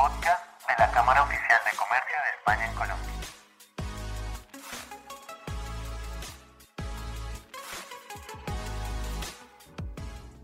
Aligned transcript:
podcast 0.00 0.66
de 0.66 0.74
la 0.78 0.90
Cámara 0.92 1.22
Oficial 1.24 1.60
de 1.70 1.76
Comercio 1.76 2.16
de 2.24 2.30
España 2.38 2.70
en 2.70 2.74
Colombia. 2.74 3.06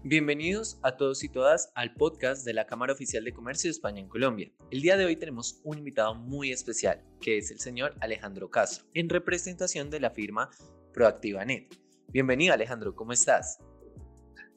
Bienvenidos 0.02 0.78
a 0.82 0.98
todos 0.98 1.24
y 1.24 1.30
todas 1.30 1.72
al 1.74 1.94
podcast 1.94 2.44
de 2.44 2.52
la 2.52 2.66
Cámara 2.66 2.92
Oficial 2.92 3.24
de 3.24 3.32
Comercio 3.32 3.68
de 3.68 3.72
España 3.72 4.00
en 4.00 4.08
Colombia. 4.08 4.52
El 4.70 4.82
día 4.82 4.98
de 4.98 5.06
hoy 5.06 5.16
tenemos 5.16 5.62
un 5.64 5.78
invitado 5.78 6.14
muy 6.14 6.52
especial, 6.52 7.02
que 7.22 7.38
es 7.38 7.50
el 7.50 7.58
señor 7.58 7.94
Alejandro 8.02 8.50
Castro, 8.50 8.84
en 8.92 9.08
representación 9.08 9.88
de 9.88 10.00
la 10.00 10.10
firma 10.10 10.50
ProactivaNet. 10.92 11.74
Bienvenido 12.08 12.52
Alejandro, 12.52 12.94
¿cómo 12.94 13.12
estás? 13.12 13.58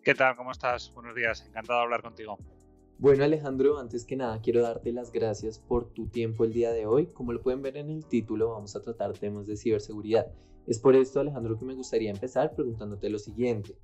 ¿Qué 0.03 0.13
tal? 0.13 0.35
¿Cómo 0.35 0.51
estás? 0.51 0.91
Buenos 0.93 1.15
días, 1.15 1.45
encantado 1.47 1.79
de 1.79 1.83
hablar 1.85 2.01
contigo. 2.01 2.37
Bueno 2.99 3.23
Alejandro, 3.23 3.79
antes 3.79 4.03
que 4.03 4.17
nada 4.17 4.41
quiero 4.41 4.61
darte 4.61 4.91
las 4.91 5.13
gracias 5.13 5.57
por 5.57 5.93
tu 5.93 6.09
tiempo 6.09 6.43
el 6.43 6.51
día 6.51 6.73
de 6.73 6.85
hoy. 6.85 7.07
Como 7.07 7.31
lo 7.31 7.41
pueden 7.41 7.61
ver 7.61 7.77
en 7.77 7.89
el 7.89 8.05
título, 8.05 8.49
vamos 8.49 8.75
a 8.75 8.81
tratar 8.81 9.13
temas 9.13 9.47
de 9.47 9.55
ciberseguridad. 9.55 10.27
Es 10.67 10.79
por 10.79 10.97
esto 10.97 11.21
Alejandro 11.21 11.57
que 11.57 11.63
me 11.63 11.75
gustaría 11.75 12.11
empezar 12.11 12.53
preguntándote 12.53 13.09
lo 13.09 13.17
siguiente. 13.17 13.77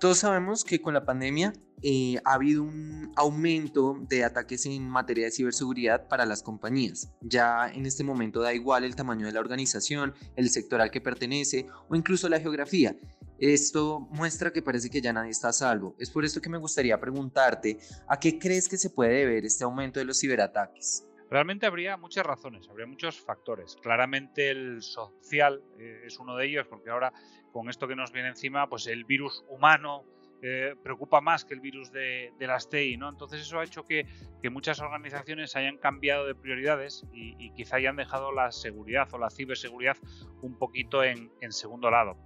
Todos 0.00 0.18
sabemos 0.18 0.64
que 0.64 0.80
con 0.80 0.94
la 0.94 1.04
pandemia 1.04 1.52
eh, 1.80 2.16
ha 2.24 2.34
habido 2.34 2.64
un 2.64 3.12
aumento 3.14 3.96
de 4.08 4.24
ataques 4.24 4.66
en 4.66 4.88
materia 4.88 5.26
de 5.26 5.30
ciberseguridad 5.30 6.08
para 6.08 6.26
las 6.26 6.42
compañías. 6.42 7.12
Ya 7.20 7.70
en 7.72 7.86
este 7.86 8.02
momento 8.02 8.40
da 8.40 8.52
igual 8.52 8.82
el 8.82 8.96
tamaño 8.96 9.26
de 9.26 9.32
la 9.32 9.40
organización, 9.40 10.12
el 10.34 10.50
sector 10.50 10.80
al 10.80 10.90
que 10.90 11.00
pertenece 11.00 11.66
o 11.88 11.94
incluso 11.94 12.28
la 12.28 12.40
geografía. 12.40 12.96
Esto 13.40 14.00
muestra 14.10 14.52
que 14.52 14.60
parece 14.60 14.90
que 14.90 15.00
ya 15.00 15.14
nadie 15.14 15.30
está 15.30 15.48
a 15.48 15.52
salvo. 15.54 15.96
Es 15.98 16.10
por 16.10 16.26
esto 16.26 16.42
que 16.42 16.50
me 16.50 16.58
gustaría 16.58 17.00
preguntarte, 17.00 17.78
¿a 18.06 18.20
qué 18.20 18.38
crees 18.38 18.68
que 18.68 18.76
se 18.76 18.90
puede 18.90 19.14
deber 19.14 19.46
este 19.46 19.64
aumento 19.64 19.98
de 19.98 20.04
los 20.04 20.20
ciberataques? 20.20 21.06
Realmente 21.30 21.64
habría 21.64 21.96
muchas 21.96 22.26
razones, 22.26 22.68
habría 22.68 22.86
muchos 22.86 23.18
factores. 23.18 23.76
Claramente 23.80 24.50
el 24.50 24.82
social 24.82 25.62
eh, 25.78 26.02
es 26.04 26.18
uno 26.18 26.36
de 26.36 26.46
ellos, 26.46 26.66
porque 26.68 26.90
ahora 26.90 27.14
con 27.50 27.70
esto 27.70 27.88
que 27.88 27.96
nos 27.96 28.12
viene 28.12 28.28
encima, 28.28 28.68
pues 28.68 28.86
el 28.88 29.04
virus 29.04 29.42
humano 29.48 30.04
eh, 30.42 30.74
preocupa 30.82 31.20
más 31.20 31.44
que 31.44 31.54
el 31.54 31.60
virus 31.60 31.92
de, 31.92 32.32
las 32.40 32.68
TI, 32.68 32.96
¿no? 32.96 33.08
Entonces 33.08 33.42
eso 33.42 33.58
ha 33.58 33.64
hecho 33.64 33.84
que, 33.84 34.06
muchas 34.50 34.80
organizaciones 34.80 35.54
hayan 35.54 35.76
cambiado 35.76 36.26
de 36.26 36.34
prioridades 36.34 37.04
y, 37.12 37.50
quizá 37.52 37.76
hayan 37.76 37.96
dejado 37.96 38.32
la 38.32 38.50
seguridad 38.50 39.08
o 39.12 39.18
la 39.18 39.30
ciberseguridad 39.30 39.96
un 40.42 40.58
poquito 40.58 41.04
en, 41.04 41.30
segundo 41.50 41.90
lado. 41.90 42.16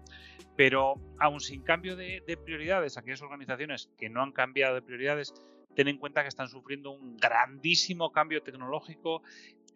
Pero 0.56 0.94
aún 1.18 1.40
sin 1.40 1.62
cambio 1.62 1.96
de, 1.96 2.22
de 2.26 2.36
prioridades, 2.36 2.96
aquellas 2.96 3.22
organizaciones 3.22 3.90
que 3.98 4.08
no 4.08 4.22
han 4.22 4.32
cambiado 4.32 4.74
de 4.76 4.82
prioridades 4.82 5.34
ten 5.74 5.88
en 5.88 5.98
cuenta 5.98 6.22
que 6.22 6.28
están 6.28 6.48
sufriendo 6.48 6.92
un 6.92 7.16
grandísimo 7.16 8.12
cambio 8.12 8.42
tecnológico 8.42 9.22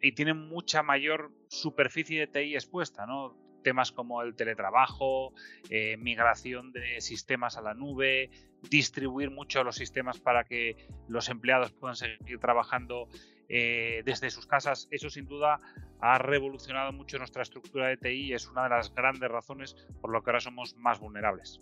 y 0.01 0.13
tienen 0.13 0.37
mucha 0.37 0.81
mayor 0.81 1.31
superficie 1.49 2.21
de 2.21 2.27
TI 2.27 2.55
expuesta, 2.55 3.05
¿no? 3.05 3.48
Temas 3.63 3.91
como 3.91 4.21
el 4.21 4.35
teletrabajo, 4.35 5.33
eh, 5.69 5.97
migración 5.97 6.71
de 6.71 7.01
sistemas 7.01 7.57
a 7.57 7.61
la 7.61 7.73
nube, 7.73 8.29
distribuir 8.69 9.31
mucho 9.31 9.63
los 9.63 9.75
sistemas 9.75 10.19
para 10.19 10.43
que 10.43 10.87
los 11.07 11.29
empleados 11.29 11.71
puedan 11.71 11.95
seguir 11.95 12.39
trabajando 12.39 13.07
eh, 13.47 14.01
desde 14.05 14.29
sus 14.29 14.45
casas. 14.45 14.87
Eso 14.91 15.09
sin 15.09 15.27
duda 15.27 15.59
ha 16.01 16.17
revolucionado 16.17 16.91
mucho 16.93 17.17
nuestra 17.17 17.41
estructura 17.41 17.87
de 17.87 17.97
TI 17.97 18.27
y 18.27 18.33
es 18.33 18.47
una 18.47 18.63
de 18.63 18.69
las 18.69 18.93
grandes 18.93 19.29
razones 19.29 19.75
por 20.01 20.11
lo 20.11 20.23
que 20.23 20.29
ahora 20.29 20.39
somos 20.39 20.75
más 20.77 20.99
vulnerables. 20.99 21.59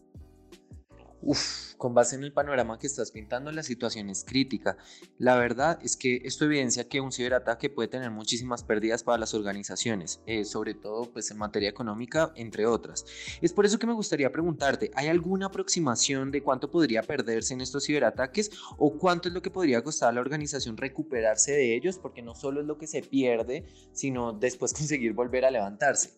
Uf, 1.22 1.74
con 1.78 1.96
base 1.96 2.16
en 2.16 2.24
el 2.24 2.32
panorama 2.32 2.78
que 2.78 2.86
estás 2.86 3.12
pintando, 3.12 3.52
la 3.52 3.64
situación 3.64 4.10
es 4.10 4.24
crítica. 4.24 4.78
La 5.18 5.36
verdad 5.36 5.80
es 5.82 5.98
que 5.98 6.22
esto 6.24 6.46
evidencia 6.46 6.88
que 6.88 7.02
un 7.02 7.12
ciberataque 7.12 7.72
puede 7.72 7.88
tener 7.88 8.12
muchísimas 8.12 8.64
pérdidas 8.64 9.04
para 9.04 9.18
las 9.18 9.34
organizaciones, 9.34 10.22
eh, 10.28 10.46
sobre 10.46 10.76
todo 10.76 11.12
pues 11.12 11.32
en 11.32 11.38
materia 11.38 11.70
económica, 11.70 12.32
entre 12.36 12.68
otras. 12.68 13.04
Es 13.42 13.52
por 13.52 13.66
eso 13.66 13.80
que 13.80 13.88
me 13.88 13.94
gustaría 13.94 14.32
preguntarte, 14.32 14.92
¿hay 14.94 15.08
alguna 15.08 15.48
aproximación 15.48 16.30
de 16.30 16.44
cuánto 16.44 16.70
podría 16.70 17.02
perderse 17.02 17.56
en 17.56 17.62
estos 17.62 17.86
ciberataques 17.86 18.52
o 18.78 18.98
cuánto 18.98 19.28
es 19.28 19.34
lo 19.34 19.42
que 19.42 19.50
podría 19.50 19.84
costar 19.84 20.10
a 20.10 20.12
la 20.12 20.22
organización 20.22 20.78
recuperarse 20.78 21.52
de 21.52 21.76
ellos? 21.76 21.98
Porque 21.98 22.22
no 22.22 22.36
solo 22.36 22.62
es 22.62 22.68
lo 22.68 22.78
que 22.78 22.86
se 22.86 23.02
pierde, 23.02 23.66
sino 23.92 24.34
después 24.34 24.72
conseguir 24.78 25.14
volver 25.14 25.46
a 25.46 25.52
levantarse. 25.52 26.12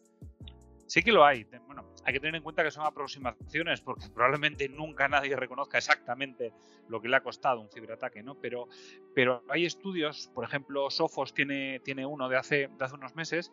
Sí 0.87 1.03
que 1.03 1.11
lo 1.11 1.23
hay. 1.23 1.45
Hay 2.05 2.13
que 2.13 2.19
tener 2.19 2.35
en 2.35 2.43
cuenta 2.43 2.63
que 2.63 2.71
son 2.71 2.85
aproximaciones 2.85 3.81
porque 3.81 4.05
probablemente 4.13 4.69
nunca 4.69 5.07
nadie 5.07 5.35
reconozca 5.35 5.77
exactamente 5.77 6.53
lo 6.87 7.01
que 7.01 7.07
le 7.07 7.17
ha 7.17 7.21
costado 7.21 7.61
un 7.61 7.69
ciberataque, 7.69 8.23
¿no? 8.23 8.35
Pero, 8.35 8.67
pero 9.13 9.43
hay 9.49 9.65
estudios, 9.65 10.29
por 10.33 10.43
ejemplo, 10.43 10.89
Sophos 10.89 11.33
tiene, 11.33 11.79
tiene 11.81 12.05
uno 12.05 12.29
de 12.29 12.37
hace, 12.37 12.55
de 12.67 12.85
hace 12.85 12.95
unos 12.95 13.15
meses, 13.15 13.51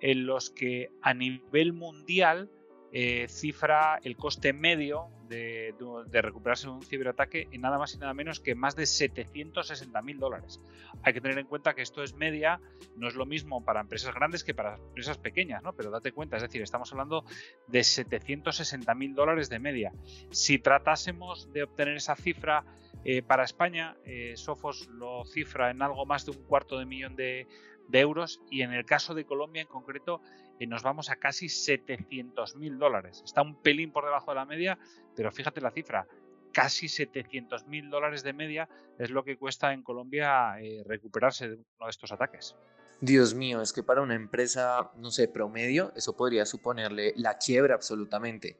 en 0.00 0.26
los 0.26 0.50
que 0.50 0.90
a 1.02 1.14
nivel 1.14 1.72
mundial 1.72 2.50
eh, 2.98 3.28
cifra 3.28 4.00
el 4.04 4.16
coste 4.16 4.54
medio 4.54 5.10
de, 5.28 5.74
recuperarse 6.10 6.66
de 6.66 6.72
un 6.72 6.82
ciberataque 6.82 7.46
en 7.52 7.60
nada 7.60 7.76
más 7.76 7.92
y 7.94 7.98
nada 7.98 8.14
menos 8.14 8.40
que 8.40 8.54
más 8.54 8.74
de 8.74 8.86
760 8.86 10.00
mil 10.00 10.18
dólares. 10.18 10.62
Hay 11.02 11.12
que 11.12 11.20
tener 11.20 11.38
en 11.38 11.44
cuenta 11.44 11.74
que 11.74 11.82
esto 11.82 12.02
es 12.02 12.14
media, 12.14 12.58
no 12.96 13.06
es 13.06 13.14
lo 13.14 13.26
mismo 13.26 13.62
para 13.62 13.82
empresas 13.82 14.14
grandes 14.14 14.44
que 14.44 14.54
para 14.54 14.76
empresas 14.76 15.18
pequeñas, 15.18 15.62
¿no? 15.62 15.74
Pero 15.74 15.90
date 15.90 16.10
cuenta, 16.10 16.36
es 16.36 16.42
decir, 16.42 16.62
estamos 16.62 16.90
hablando 16.90 17.26
de 17.66 17.84
760 17.84 18.94
mil 18.94 19.14
dólares 19.14 19.50
de 19.50 19.58
media. 19.58 19.92
Si 20.30 20.58
tratásemos 20.58 21.52
de 21.52 21.64
obtener 21.64 21.98
esa 21.98 22.16
cifra 22.16 22.64
eh, 23.04 23.20
para 23.20 23.44
España, 23.44 23.98
eh, 24.06 24.32
Sofos 24.36 24.88
lo 24.88 25.26
cifra 25.26 25.70
en 25.70 25.82
algo 25.82 26.06
más 26.06 26.24
de 26.24 26.30
un 26.30 26.42
cuarto 26.44 26.78
de 26.78 26.86
millón 26.86 27.14
de, 27.14 27.46
de 27.88 28.00
euros 28.00 28.40
y 28.50 28.62
en 28.62 28.72
el 28.72 28.84
caso 28.84 29.14
de 29.14 29.24
Colombia 29.24 29.62
en 29.62 29.68
concreto 29.68 30.20
eh, 30.58 30.66
nos 30.66 30.82
vamos 30.82 31.10
a 31.10 31.16
casi 31.16 31.48
700 31.48 32.56
mil 32.56 32.78
dólares. 32.78 33.22
Está 33.24 33.42
un 33.42 33.60
pelín 33.60 33.92
por 33.92 34.04
debajo 34.04 34.30
de 34.30 34.36
la 34.36 34.44
media, 34.44 34.78
pero 35.14 35.30
fíjate 35.32 35.60
la 35.60 35.70
cifra, 35.70 36.06
casi 36.52 36.88
700 36.88 37.66
mil 37.66 37.90
dólares 37.90 38.22
de 38.22 38.32
media 38.32 38.68
es 38.98 39.10
lo 39.10 39.24
que 39.24 39.36
cuesta 39.36 39.72
en 39.72 39.82
Colombia 39.82 40.58
eh, 40.60 40.82
recuperarse 40.86 41.48
de 41.48 41.54
uno 41.54 41.86
de 41.86 41.90
estos 41.90 42.12
ataques. 42.12 42.56
Dios 43.00 43.34
mío, 43.34 43.60
es 43.60 43.74
que 43.74 43.82
para 43.82 44.00
una 44.00 44.14
empresa, 44.14 44.90
no 44.96 45.10
sé, 45.10 45.28
promedio, 45.28 45.92
eso 45.96 46.16
podría 46.16 46.46
suponerle 46.46 47.12
la 47.16 47.36
quiebra 47.36 47.74
absolutamente. 47.74 48.58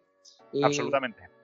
Absolutamente. 0.62 1.36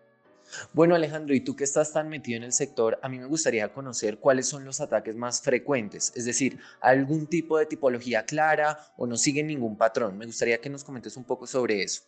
Bueno, 0.73 0.95
Alejandro, 0.95 1.35
y 1.35 1.41
tú 1.41 1.57
que 1.57 1.65
estás 1.65 1.93
tan 1.93 2.09
metido 2.09 2.37
en 2.37 2.45
el 2.45 2.53
sector, 2.53 2.99
a 3.03 3.09
mí 3.09 3.19
me 3.19 3.27
gustaría 3.27 3.73
conocer 3.73 4.19
cuáles 4.19 4.49
son 4.49 4.65
los 4.65 4.81
ataques 4.81 5.17
más 5.17 5.41
frecuentes, 5.41 6.13
es 6.17 6.25
decir, 6.25 6.59
algún 6.81 7.27
tipo 7.27 7.59
de 7.59 7.67
tipología 7.67 8.25
clara 8.25 8.79
o 8.97 9.07
no 9.07 9.17
siguen 9.17 9.47
ningún 9.47 9.77
patrón. 9.77 10.19
Me 10.19 10.27
gustaría 10.27 10.61
que 10.61 10.71
nos 10.71 10.85
comentes 10.85 11.17
un 11.17 11.25
poco 11.25 11.47
sobre 11.47 11.83
eso. 11.83 12.03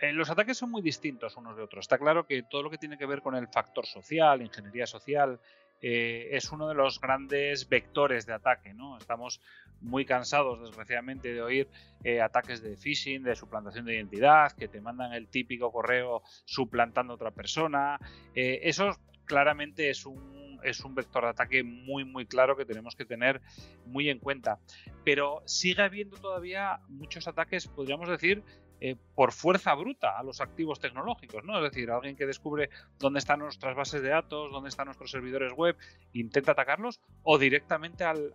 Eh, 0.00 0.12
los 0.12 0.28
ataques 0.28 0.58
son 0.58 0.70
muy 0.70 0.82
distintos 0.82 1.36
unos 1.36 1.56
de 1.56 1.62
otros. 1.62 1.84
Está 1.84 1.98
claro 1.98 2.26
que 2.26 2.42
todo 2.42 2.62
lo 2.62 2.70
que 2.70 2.78
tiene 2.78 2.98
que 2.98 3.06
ver 3.06 3.22
con 3.22 3.34
el 3.34 3.48
factor 3.48 3.86
social, 3.86 4.42
ingeniería 4.42 4.86
social, 4.86 5.38
eh, 5.80 6.28
es 6.32 6.50
uno 6.52 6.68
de 6.68 6.74
los 6.74 7.00
grandes 7.00 7.68
vectores 7.68 8.26
de 8.26 8.32
ataque. 8.32 8.74
¿no? 8.74 8.96
Estamos 8.96 9.40
muy 9.80 10.04
cansados, 10.04 10.60
desgraciadamente, 10.60 11.32
de 11.32 11.42
oír 11.42 11.68
eh, 12.02 12.20
ataques 12.20 12.62
de 12.62 12.76
phishing, 12.76 13.22
de 13.22 13.36
suplantación 13.36 13.84
de 13.84 13.94
identidad, 13.94 14.52
que 14.52 14.68
te 14.68 14.80
mandan 14.80 15.12
el 15.12 15.28
típico 15.28 15.70
correo 15.70 16.22
suplantando 16.44 17.12
a 17.12 17.16
otra 17.16 17.30
persona. 17.30 17.98
Eh, 18.34 18.60
eso 18.62 18.90
claramente 19.24 19.90
es 19.90 20.06
un, 20.06 20.58
es 20.64 20.80
un 20.80 20.94
vector 20.94 21.24
de 21.24 21.30
ataque 21.30 21.62
muy, 21.62 22.04
muy 22.04 22.26
claro 22.26 22.56
que 22.56 22.64
tenemos 22.64 22.96
que 22.96 23.04
tener 23.04 23.40
muy 23.86 24.08
en 24.08 24.18
cuenta. 24.18 24.58
Pero 25.04 25.42
sigue 25.46 25.82
habiendo 25.82 26.16
todavía 26.16 26.80
muchos 26.88 27.28
ataques, 27.28 27.68
podríamos 27.68 28.08
decir, 28.08 28.42
eh, 28.86 28.96
por 29.14 29.32
fuerza 29.32 29.72
bruta 29.74 30.18
a 30.18 30.22
los 30.22 30.42
activos 30.42 30.78
tecnológicos, 30.78 31.42
¿no? 31.42 31.56
Es 31.56 31.72
decir, 31.72 31.90
alguien 31.90 32.16
que 32.16 32.26
descubre 32.26 32.68
dónde 32.98 33.18
están 33.18 33.38
nuestras 33.38 33.74
bases 33.74 34.02
de 34.02 34.10
datos, 34.10 34.52
dónde 34.52 34.68
están 34.68 34.84
nuestros 34.84 35.10
servidores 35.10 35.54
web, 35.54 35.74
intenta 36.12 36.52
atacarlos, 36.52 37.00
o 37.22 37.38
directamente 37.38 38.04
al, 38.04 38.34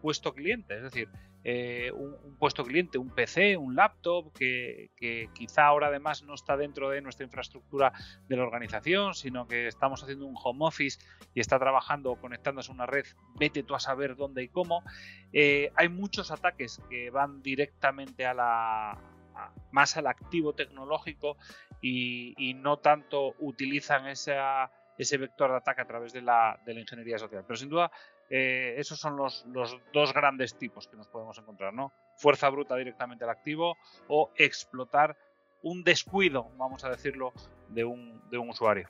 puesto 0.00 0.32
cliente, 0.32 0.76
es 0.76 0.84
decir, 0.84 1.08
eh, 1.42 1.90
un, 1.92 2.36
puesto 2.38 2.62
cliente, 2.62 2.98
un 2.98 3.10
PC, 3.10 3.56
un 3.56 3.74
laptop, 3.74 4.32
que, 4.32 4.92
quizá 5.34 5.66
ahora 5.66 5.88
además 5.88 6.22
no 6.22 6.34
está 6.34 6.56
dentro 6.56 6.90
de 6.90 7.00
nuestra 7.00 7.24
infraestructura 7.24 7.92
de 8.28 8.36
la 8.36 8.44
organización, 8.44 9.14
sino 9.14 9.48
que 9.48 9.66
estamos 9.66 10.04
haciendo 10.04 10.24
un 10.24 10.36
home 10.40 10.66
office 10.66 11.00
y 11.34 11.40
está 11.40 11.58
trabajando 11.58 12.12
o 12.12 12.20
conectándose 12.20 12.70
a 12.70 12.74
una 12.74 12.86
red, 12.86 13.06
vete 13.40 13.64
tú 13.64 13.74
a 13.74 13.80
saber 13.80 14.14
dónde 14.14 14.44
y 14.44 14.48
cómo. 14.50 14.84
Eh, 15.32 15.72
hay 15.74 15.88
muchos 15.88 16.30
ataques 16.30 16.80
que 16.88 17.10
van 17.10 17.42
directamente 17.42 18.24
a 18.24 18.34
la 18.34 18.98
más 19.70 19.96
al 19.96 20.06
activo 20.06 20.54
tecnológico 20.54 21.36
y, 21.80 22.54
no 22.54 22.78
tanto 22.78 23.34
utilizan 23.38 24.06
ese 24.06 25.16
vector 25.18 25.50
de 25.50 25.56
ataque 25.56 25.80
a 25.80 25.86
través 25.86 26.12
de 26.12 26.22
la, 26.22 26.60
ingeniería 26.66 27.18
social. 27.18 27.44
Pero 27.46 27.56
sin 27.56 27.68
duda, 27.68 27.90
eh, 28.28 28.74
esos 28.78 28.98
son 28.98 29.16
los, 29.16 29.46
dos 29.92 30.12
grandes 30.12 30.56
tipos 30.56 30.86
que 30.86 30.96
nos 30.96 31.08
podemos 31.08 31.38
encontrar, 31.38 31.72
¿no? 31.72 31.92
Fuerza 32.16 32.48
bruta 32.48 32.76
directamente 32.76 33.24
al 33.24 33.30
activo 33.30 33.76
o 34.08 34.30
explotar 34.36 35.16
un 35.62 35.82
descuido, 35.84 36.50
vamos 36.56 36.84
a 36.84 36.90
decirlo, 36.90 37.32
de 37.68 37.84
un, 37.84 38.22
de 38.30 38.38
un 38.38 38.50
usuario. 38.50 38.88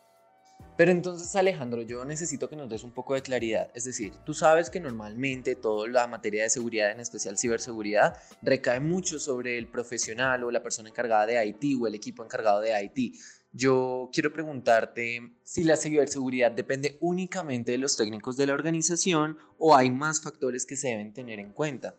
Pero 0.81 0.93
entonces, 0.93 1.37
Alejandro, 1.37 1.83
yo 1.83 2.07
necesito 2.07 2.49
que 2.49 2.57
nos 2.57 2.69
des 2.71 2.85
un 2.85 2.93
poco 2.93 3.15
de 3.15 3.21
claridad. 3.21 3.71
Es 3.75 3.85
decir, 3.85 4.15
tú 4.25 4.33
sabes 4.33 4.71
que 4.71 4.81
normalmente 4.81 5.55
toda 5.55 5.87
la 5.89 6.07
materia 6.07 6.43
de 6.45 6.49
seguridad, 6.49 6.91
en 6.91 7.01
especial 7.01 7.37
ciberseguridad, 7.37 8.17
recae 8.41 8.81
mucho 8.81 9.19
sobre 9.19 9.59
el 9.59 9.69
profesional 9.69 10.43
o 10.43 10.51
la 10.51 10.63
persona 10.63 10.89
encargada 10.89 11.27
de 11.27 11.47
IT 11.47 11.79
o 11.79 11.87
el 11.87 11.95
equipo 11.95 12.25
encargado 12.25 12.61
de 12.61 12.83
IT. 12.83 13.15
Yo 13.53 14.09
quiero 14.13 14.33
preguntarte 14.33 15.33
si 15.43 15.65
la 15.65 15.77
ciberseguridad 15.77 16.51
depende 16.53 16.97
únicamente 17.01 17.73
de 17.73 17.79
los 17.79 17.97
técnicos 17.97 18.39
de 18.39 18.47
la 18.47 18.55
organización 18.55 19.37
o 19.59 19.77
hay 19.77 19.91
más 19.91 20.23
factores 20.23 20.65
que 20.65 20.77
se 20.77 20.89
deben 20.89 21.13
tener 21.13 21.41
en 21.41 21.53
cuenta. 21.53 21.95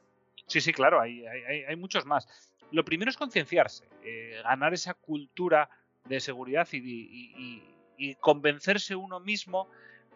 Sí, 0.48 0.60
sí, 0.60 0.74
claro, 0.74 1.00
hay, 1.00 1.24
muchos 1.78 2.06
más. 2.06 2.28
Lo 2.72 2.84
primero 2.84 3.12
es 3.12 3.18
concienciarse, 3.18 3.86
eh, 4.04 4.42
ganar 4.44 4.74
esa 4.74 4.96
cultura 4.96 5.70
de 6.08 6.20
seguridad 6.20 6.68
y 6.72 7.62
convencerse 8.20 8.96
uno 8.96 9.20
mismo 9.20 9.68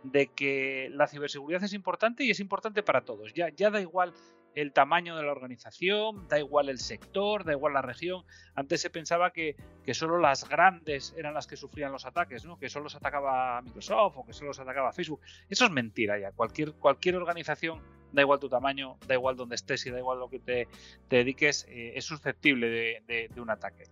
de 0.04 0.28
que 0.28 0.90
la 0.94 1.08
ciberseguridad 1.08 1.64
es 1.64 1.74
importante 1.74 2.24
y 2.24 2.32
es 2.32 2.40
importante 2.40 2.84
para 2.84 3.02
todos. 3.02 3.34
Ya, 3.34 3.50
ya 3.50 3.70
da 3.70 3.82
igual 3.82 4.14
el 4.56 4.72
tamaño 4.72 5.18
de 5.18 5.24
la 5.24 5.32
organización, 5.32 6.28
da 6.30 6.40
igual 6.40 6.70
el 6.70 6.80
sector, 6.80 7.44
da 7.44 7.52
igual 7.52 7.74
la 7.74 7.82
región. 7.82 8.24
Antes 8.56 8.82
se 8.82 8.90
pensaba 8.90 9.32
que, 9.32 9.56
que 9.84 9.94
solo 9.94 10.18
las 10.18 10.48
grandes 10.48 11.14
eran 11.18 11.34
las 11.34 11.46
que 11.46 11.58
sufrían 11.58 11.92
los 11.92 12.06
ataques, 12.06 12.46
¿no? 12.46 12.58
que 12.58 12.70
solo 12.70 12.90
se 12.90 12.98
atacaba 12.98 13.62
Microsoft 13.62 14.18
o 14.18 14.26
que 14.26 14.34
solo 14.34 14.54
se 14.54 14.62
atacaba 14.62 14.94
Facebook. 14.94 15.22
Eso 15.50 15.66
es 15.66 15.72
mentira 15.72 16.18
ya. 16.18 16.32
Cualquier, 16.32 16.74
cualquier 16.74 17.18
organización, 17.18 17.82
da 18.14 18.22
igual 18.22 18.40
tu 18.40 18.48
tamaño, 18.48 18.98
da 19.08 19.16
igual 19.16 19.36
donde 19.36 19.56
estés 19.56 19.86
y 19.86 19.92
da 19.92 20.00
igual 20.00 20.20
lo 20.20 20.30
que 20.30 20.40
te, 20.40 20.68
dediques, 21.10 21.66
eh, 21.68 21.94
es 21.96 22.06
susceptible 22.06 22.70
de, 22.70 23.30
un 23.36 23.50
ataque. 23.50 23.84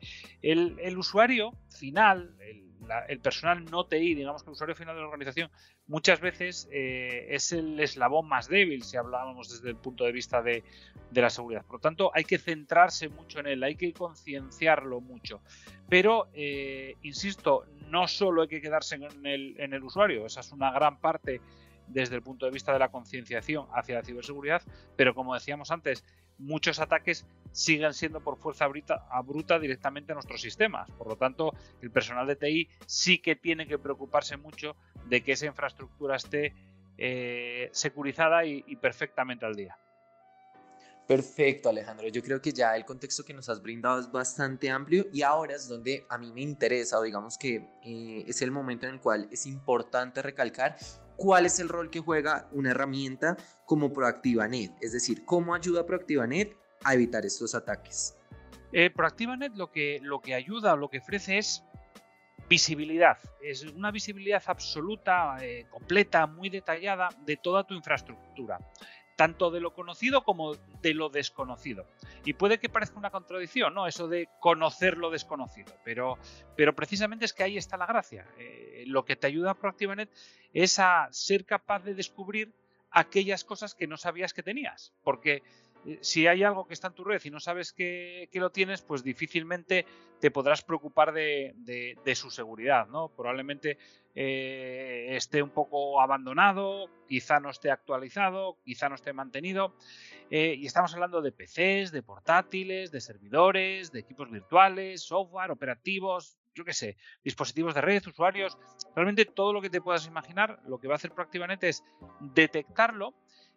El, 0.42 0.78
el 0.80 0.98
usuario 0.98 1.52
final, 1.70 2.34
el 3.08 3.20
personal 3.20 3.66
no 3.66 3.86
TI, 3.86 4.16
digamos 4.16 4.44
que 4.44 4.50
el 4.50 4.54
usuario 4.54 4.76
final 4.76 4.96
de 4.96 5.02
la 5.02 5.08
organización, 5.08 5.50
muchas 5.88 6.20
veces 6.20 6.68
eh, 6.72 7.28
es 7.30 7.52
el 7.52 7.80
eslabón 7.80 8.28
más 8.28 8.48
débil 8.48 8.84
si 8.84 8.98
hablábamos 8.98 9.50
desde 9.50 9.70
el 9.70 9.76
punto 9.76 10.04
de 10.06 10.12
vista 10.12 10.42
de, 10.42 10.64
la 11.14 11.30
seguridad. 11.30 11.64
Por 11.66 11.76
lo 11.76 11.80
tanto, 11.80 12.12
hay 12.14 12.24
que 12.24 12.38
centrarse 12.38 13.10
mucho 13.10 13.40
en 13.40 13.48
él, 13.48 13.64
hay 13.64 13.76
que 13.76 13.94
concienciarlo 13.94 15.02
mucho. 15.02 15.42
Pero, 15.90 16.30
eh, 16.34 16.96
insisto, 17.04 17.66
no 17.90 18.08
solo 18.08 18.42
hay 18.42 18.48
que 18.48 18.62
quedarse 18.62 18.96
en 18.96 19.26
el, 19.26 19.60
en 19.60 19.74
el 19.74 19.84
usuario, 19.84 20.26
esa 20.26 20.40
es 20.40 20.52
una 20.52 20.72
gran 20.72 21.00
parte 21.00 21.42
desde 21.88 22.16
el 22.16 22.24
punto 22.24 22.46
de 22.46 22.52
vista 22.52 22.74
de 22.74 22.80
la 22.80 22.90
concienciación 22.90 23.68
hacia 23.74 23.96
la 23.96 24.04
ciberseguridad, 24.04 24.62
pero 24.96 25.14
como 25.14 25.34
decíamos 25.34 25.72
antes, 25.72 26.04
muchos 26.38 26.80
ataques 26.80 27.26
siguen 27.52 27.94
siendo 27.94 28.20
por 28.20 28.38
fuerza 28.38 28.68
bruta, 28.68 29.60
directamente 29.60 30.12
a 30.12 30.16
nuestros 30.16 30.42
sistemas. 30.42 30.90
Por 30.92 31.08
lo 31.08 31.16
tanto, 31.16 31.54
el 31.82 31.92
personal 31.92 32.28
de 32.28 32.36
TI 32.36 32.68
sí 32.86 33.20
que 33.20 33.36
tiene 33.36 33.68
que 33.68 33.78
preocuparse 33.78 34.38
mucho 34.38 34.76
de 35.08 35.24
que 35.24 35.34
esa 35.34 35.46
infraestructura 35.46 36.18
esté 36.18 36.54
eh, 36.98 37.70
securizada 37.72 38.46
y, 38.46 38.76
perfectamente 38.76 39.46
al 39.46 39.56
día. 39.56 39.78
Perfecto, 41.08 41.70
Alejandro. 41.70 42.08
Yo 42.08 42.24
creo 42.24 42.42
que 42.42 42.54
ya 42.54 42.76
el 42.76 42.86
contexto 42.86 43.26
que 43.26 43.34
nos 43.34 43.50
has 43.50 43.62
brindado 43.62 44.00
es 44.00 44.10
bastante 44.10 44.70
amplio 44.70 45.06
y 45.12 45.22
ahora 45.22 45.54
es 45.54 45.68
donde 45.68 46.06
a 46.10 46.18
mí 46.18 46.32
me 46.32 46.42
interesa 46.42 46.98
o 46.98 47.04
digamos 47.04 47.38
que 47.38 47.56
eh, 47.84 48.24
es 48.26 48.42
el 48.42 48.52
momento 48.52 48.88
en 48.88 48.94
el 48.94 49.02
cual 49.02 49.28
es 49.30 49.46
importante 49.46 50.22
recalcar 50.22 50.78
cuál 51.18 51.46
es 51.46 51.60
el 51.60 51.70
rol 51.70 51.90
que 51.90 52.00
juega 52.00 52.48
una 52.52 52.72
herramienta 52.72 53.38
como 53.66 53.92
ProactivaNet, 53.94 54.72
es 54.82 54.94
decir, 54.94 55.26
cómo 55.26 55.54
ayuda 55.54 55.86
ProactivaNet 55.86 56.56
a 56.84 56.94
evitar 56.94 57.26
estos 57.26 57.56
ataques. 57.56 58.18
Eh, 58.72 58.90
ProactivaNet 58.90 59.54
lo 59.56 59.72
que, 59.72 60.00
lo 60.02 60.20
que 60.22 60.34
ayuda 60.34 60.74
o 60.74 60.78
lo 60.78 60.90
que 60.90 61.00
ofrece 61.00 61.38
es 61.38 61.64
visibilidad, 62.50 63.18
es 63.42 63.64
una 63.64 63.92
visibilidad 63.92 64.44
absoluta, 64.48 65.38
eh, 65.42 65.66
completa, 65.70 66.28
muy 66.28 66.50
detallada 66.50 67.10
de 67.26 67.38
toda 67.38 67.64
tu 67.66 67.74
infraestructura 67.74 68.60
tanto 69.16 69.52
de 69.52 69.60
lo 69.60 69.74
conocido 69.74 70.24
como 70.24 70.56
de 70.82 70.94
lo 70.94 71.10
desconocido. 71.10 71.86
Y 72.26 72.34
puede 72.34 72.60
que 72.60 72.70
parezca 72.70 72.98
una 72.98 73.12
contradicción, 73.12 73.74
¿no? 73.74 73.88
Eso 73.88 74.08
de 74.08 74.30
conocer 74.40 74.98
lo 74.98 75.10
desconocido, 75.10 75.74
pero, 75.84 76.18
pero 76.56 76.74
precisamente 76.74 77.26
es 77.26 77.34
que 77.34 77.44
ahí 77.44 77.58
está 77.58 77.78
la 77.78 77.86
gracia. 77.86 78.26
Eh, 78.38 78.84
lo 78.88 79.06
que 79.06 79.16
te 79.16 79.28
ayuda 79.28 79.52
a 79.52 79.54
ProactivaNet 79.56 80.10
es 80.54 80.80
a 80.80 81.08
ser 81.12 81.46
capaz 81.46 81.84
de 81.84 81.96
descubrir 81.96 82.54
aquellas 82.92 83.44
cosas 83.44 83.74
que 83.76 83.88
no 83.88 83.98
sabías 83.98 84.34
que 84.34 84.44
tenías, 84.44 84.94
porque 85.04 85.44
si 86.02 86.28
hay 86.28 86.44
algo 86.44 86.68
que 86.68 86.74
está 86.74 86.88
en 86.88 86.94
tu 86.94 87.04
red 87.04 87.22
y 87.24 87.30
no 87.30 87.40
sabes 87.40 87.74
que, 87.74 88.30
lo 88.34 88.52
tienes, 88.52 88.82
pues 88.82 89.04
difícilmente 89.04 89.86
te 90.20 90.32
podrás 90.32 90.64
preocupar 90.64 91.14
de, 91.14 92.14
su 92.16 92.30
seguridad, 92.30 92.88
¿no? 92.88 93.10
Probablemente 93.10 93.78
eh, 94.16 95.08
esté 95.12 95.42
un 95.42 95.50
poco 95.50 96.02
abandonado, 96.02 96.90
quizá 97.08 97.40
no 97.40 97.50
esté 97.50 97.72
actualizado, 97.72 98.58
quizá 98.64 98.90
no 98.90 98.96
esté 98.96 99.14
mantenido. 99.14 99.76
Eh, 100.30 100.56
y 100.58 100.66
estamos 100.66 100.94
hablando 100.94 101.22
de 101.22 101.32
PCs, 101.32 101.92
de 101.92 102.02
portátiles, 102.02 102.92
de 102.92 103.02
servidores, 103.02 103.92
de 103.92 104.00
equipos 104.00 104.32
virtuales, 104.32 105.02
software, 105.02 105.52
operativos, 105.52 106.38
yo 106.56 106.64
qué 106.64 106.74
sé, 106.74 106.98
dispositivos 107.24 107.74
de 107.74 107.82
red, 107.82 108.06
usuarios, 108.08 108.58
realmente 108.96 109.26
todo 109.26 109.54
lo 109.54 109.62
que 109.62 109.70
te 109.70 109.82
puedas 109.82 110.08
imaginar, 110.08 110.62
lo 110.68 110.80
que 110.80 110.88
va 110.88 110.94
a 110.94 110.98
hacer 110.98 111.12
proactivamente 111.12 111.70
es 111.70 111.84
detectarlo 112.20 113.14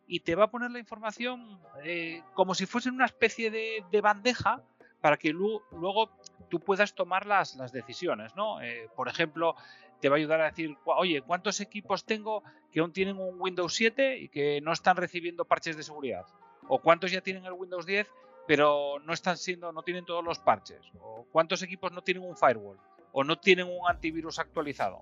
y 0.06 0.20
te 0.20 0.34
va 0.34 0.44
a 0.44 0.50
poner 0.50 0.70
la 0.70 0.78
información 0.78 1.60
eh, 1.82 2.22
como 2.34 2.54
si 2.54 2.66
fuese 2.66 2.90
una 2.90 3.06
especie 3.06 3.50
de, 3.50 4.00
bandeja 4.00 4.62
para 5.00 5.16
que 5.16 5.32
luego 5.32 6.10
tú 6.48 6.60
puedas 6.60 6.94
tomar 6.94 7.26
las, 7.26 7.56
decisiones, 7.72 8.34
¿no? 8.36 8.60
Eh, 8.60 8.88
por 8.94 9.08
ejemplo, 9.08 9.56
te 10.00 10.08
va 10.08 10.16
a 10.16 10.18
ayudar 10.18 10.40
a 10.40 10.50
decir, 10.50 10.76
oye, 10.84 11.22
¿cuántos 11.22 11.60
equipos 11.60 12.04
tengo 12.04 12.42
que 12.70 12.80
aún 12.80 12.92
tienen 12.92 13.18
un 13.18 13.40
Windows 13.40 13.74
7 13.74 14.18
y 14.18 14.28
que 14.28 14.60
no 14.60 14.72
están 14.72 14.96
recibiendo 14.96 15.44
parches 15.44 15.76
de 15.76 15.82
seguridad? 15.82 16.26
¿O 16.68 16.80
cuántos 16.80 17.10
ya 17.10 17.20
tienen 17.20 17.44
el 17.44 17.52
Windows 17.52 17.86
10 17.86 18.08
pero 18.46 19.00
no 19.00 19.12
están 19.12 19.36
siendo, 19.36 19.72
no 19.72 19.82
tienen 19.82 20.04
todos 20.04 20.24
los 20.24 20.38
parches? 20.38 20.80
¿O 21.00 21.26
cuántos 21.32 21.62
equipos 21.62 21.92
no 21.92 22.02
tienen 22.02 22.22
un 22.22 22.36
firewall? 22.36 22.78
¿O 23.12 23.24
no 23.24 23.38
tienen 23.38 23.66
un 23.66 23.88
antivirus 23.88 24.38
actualizado? 24.38 25.00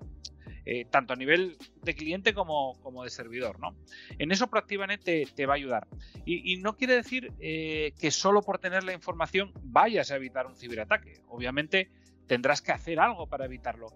Eh, 0.67 0.85
tanto 0.89 1.13
a 1.13 1.15
nivel 1.15 1.57
de 1.83 1.93
cliente 1.93 2.33
como, 2.33 2.75
de 3.03 3.09
servidor. 3.09 3.59
¿no? 3.59 3.75
En 4.17 4.31
eso 4.31 4.47
Proactivanet 4.47 5.03
te, 5.03 5.45
va 5.45 5.53
a 5.53 5.57
ayudar. 5.57 5.87
Y, 6.25 6.57
no 6.57 6.75
quiere 6.75 6.95
decir 6.95 7.31
eh, 7.39 7.93
que 7.99 8.09
solo 8.09 8.41
por 8.41 8.57
tener 8.57 8.83
la 8.83 8.93
información 8.93 9.51
vayas 9.61 10.09
a 10.11 10.15
evitar 10.15 10.47
un 10.47 10.55
ciberataque. 10.55 11.21
Obviamente 11.27 11.91
tendrás 12.25 12.63
que 12.63 12.71
hacer 12.71 12.99
algo 12.99 13.27
para 13.27 13.45
evitarlo. 13.45 13.89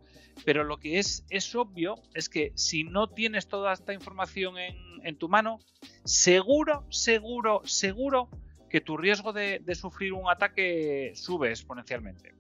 Pero 0.45 0.63
lo 0.63 0.77
que 0.77 1.00
es, 1.00 1.25
es 1.31 1.56
obvio 1.56 1.95
es 2.13 2.30
que 2.30 2.51
si 2.54 2.83
no 2.83 3.10
tienes 3.10 3.48
toda 3.48 3.74
esta 3.74 3.94
información 3.94 4.56
en, 4.60 5.18
tu 5.18 5.27
mano, 5.27 5.57
seguro, 6.04 6.86
seguro, 6.92 7.61
seguro 7.66 8.30
que 8.69 8.80
tu 8.80 8.95
riesgo 8.95 9.33
de 9.33 9.73
sufrir 9.73 10.14
un 10.14 10.30
ataque 10.30 11.14
sube 11.16 11.49
exponencialmente. 11.49 12.38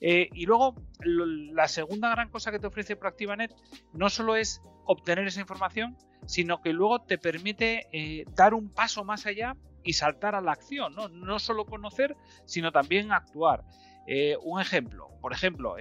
Eh, 0.00 0.28
y 0.32 0.46
luego, 0.46 0.74
la 1.00 1.68
segunda 1.68 2.10
gran 2.10 2.30
cosa 2.30 2.50
que 2.50 2.58
te 2.58 2.66
ofrece 2.66 2.96
ProactivaNet 2.96 3.54
no 3.92 4.08
solo 4.10 4.36
es 4.36 4.62
obtener 4.84 5.26
esa 5.26 5.40
información, 5.40 5.96
sino 6.26 6.60
que 6.60 6.72
luego 6.72 7.00
te 7.00 7.18
permite 7.18 7.86
eh, 7.92 8.24
dar 8.34 8.54
un 8.54 8.72
paso 8.72 9.04
más 9.04 9.26
allá 9.26 9.56
y 9.82 9.94
saltar 9.94 10.34
a 10.34 10.40
la 10.40 10.52
acción, 10.52 10.94
¿no? 10.94 11.08
No 11.08 11.38
solo 11.38 11.64
conocer, 11.64 12.16
sino 12.44 12.72
también 12.72 13.12
actuar. 13.12 13.64
Eh, 14.06 14.36
un 14.42 14.60
ejemplo, 14.60 15.08
por 15.20 15.32
ejemplo, 15.32 15.76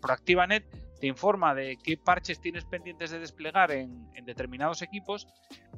ProactivaNet 0.00 0.64
te 1.00 1.06
informa 1.06 1.54
de 1.54 1.76
qué 1.76 1.96
parches 1.96 2.40
tienes 2.40 2.64
pendientes 2.64 3.10
de 3.10 3.20
desplegar 3.20 3.70
en, 3.70 4.08
en, 4.14 4.24
determinados 4.24 4.82
equipos, 4.82 5.28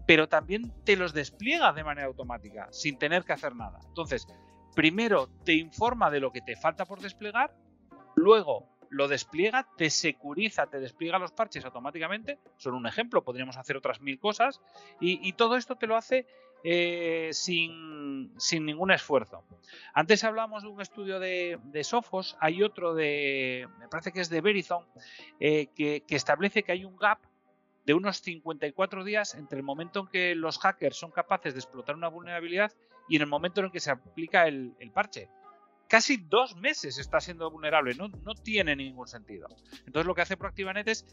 pero 0.07 0.29
también 0.29 0.73
te 0.85 0.97
los 0.97 1.13
despliega 1.13 1.73
de 1.73 1.85
manera 1.85 2.07
automática, 2.07 2.69
sin 2.71 2.99
tener 2.99 3.25
que 3.25 3.35
hacer 3.35 3.55
nada. 3.55 3.81
Entonces, 3.87 4.27
primero 4.75 5.29
te 5.45 5.55
informa 5.55 6.11
de 6.11 6.21
lo 6.21 6.33
que 6.33 6.41
te 6.41 6.57
falta 6.57 6.87
por 6.87 7.01
desplegar 7.01 7.55
Luego 8.15 8.69
lo 8.91 9.07
despliega, 9.07 9.69
te 9.77 9.89
securiza, 9.89 10.67
te 10.67 10.81
despliega 10.81 11.19
los 11.19 11.33
parches 11.33 11.65
automáticamente. 11.65 12.39
Son 12.57 12.75
un 12.75 12.87
ejemplo, 12.87 13.23
podríamos 13.23 13.57
hacer 13.57 13.77
otras 13.77 14.01
mil 14.01 14.19
cosas. 14.19 14.61
Y, 15.01 15.33
todo 15.35 15.57
esto 15.57 15.77
te 15.77 15.87
lo 15.87 15.97
hace 15.97 16.27
eh, 16.65 17.31
sin, 17.33 18.35
ningún 18.65 18.91
esfuerzo. 18.91 19.45
Antes 19.95 20.25
hablábamos 20.25 20.65
de 20.65 20.69
un 20.69 20.81
estudio 20.81 21.21
de, 21.21 21.59
Sophos, 21.85 22.37
hay 22.41 22.63
otro 22.65 22.95
de, 22.95 23.69
me 23.79 23.89
parece 23.89 24.13
que 24.13 24.21
es 24.21 24.29
de 24.29 24.41
Verizon, 24.41 24.85
eh, 25.39 25.69
que, 25.69 26.05
establece 26.09 26.65
que 26.65 26.73
hay 26.73 26.85
un 26.85 26.97
gap 26.97 27.21
de 27.87 27.95
unos 27.95 28.19
54 28.19 29.05
días 29.05 29.37
entre 29.37 29.59
el 29.59 29.65
momento 29.65 30.01
en 30.01 30.07
que 30.09 30.35
los 30.35 30.59
hackers 30.59 30.97
son 30.97 31.13
capaces 31.13 31.55
de 31.55 31.61
explotar 31.61 31.95
una 31.95 32.09
vulnerabilidad 32.09 32.73
y 33.09 33.17
en 33.17 33.23
el 33.23 33.29
momento 33.29 33.61
en 33.61 33.71
que 33.71 33.81
se 33.81 33.91
aplica 33.91 34.47
el 34.47 34.91
parche 34.93 35.29
casi 35.91 36.19
dos 36.19 36.57
meses 36.57 36.99
está 36.99 37.21
siendo 37.21 37.51
vulnerable. 37.51 37.95
No, 37.95 38.09
no 38.09 38.35
tiene 38.35 38.77
ningún 38.77 39.09
sentido. 39.09 39.49
Entonces 39.85 40.07
lo 40.07 40.15
que 40.15 40.23
hace 40.23 40.37
ProactivaNet 40.37 40.87
es 40.87 41.05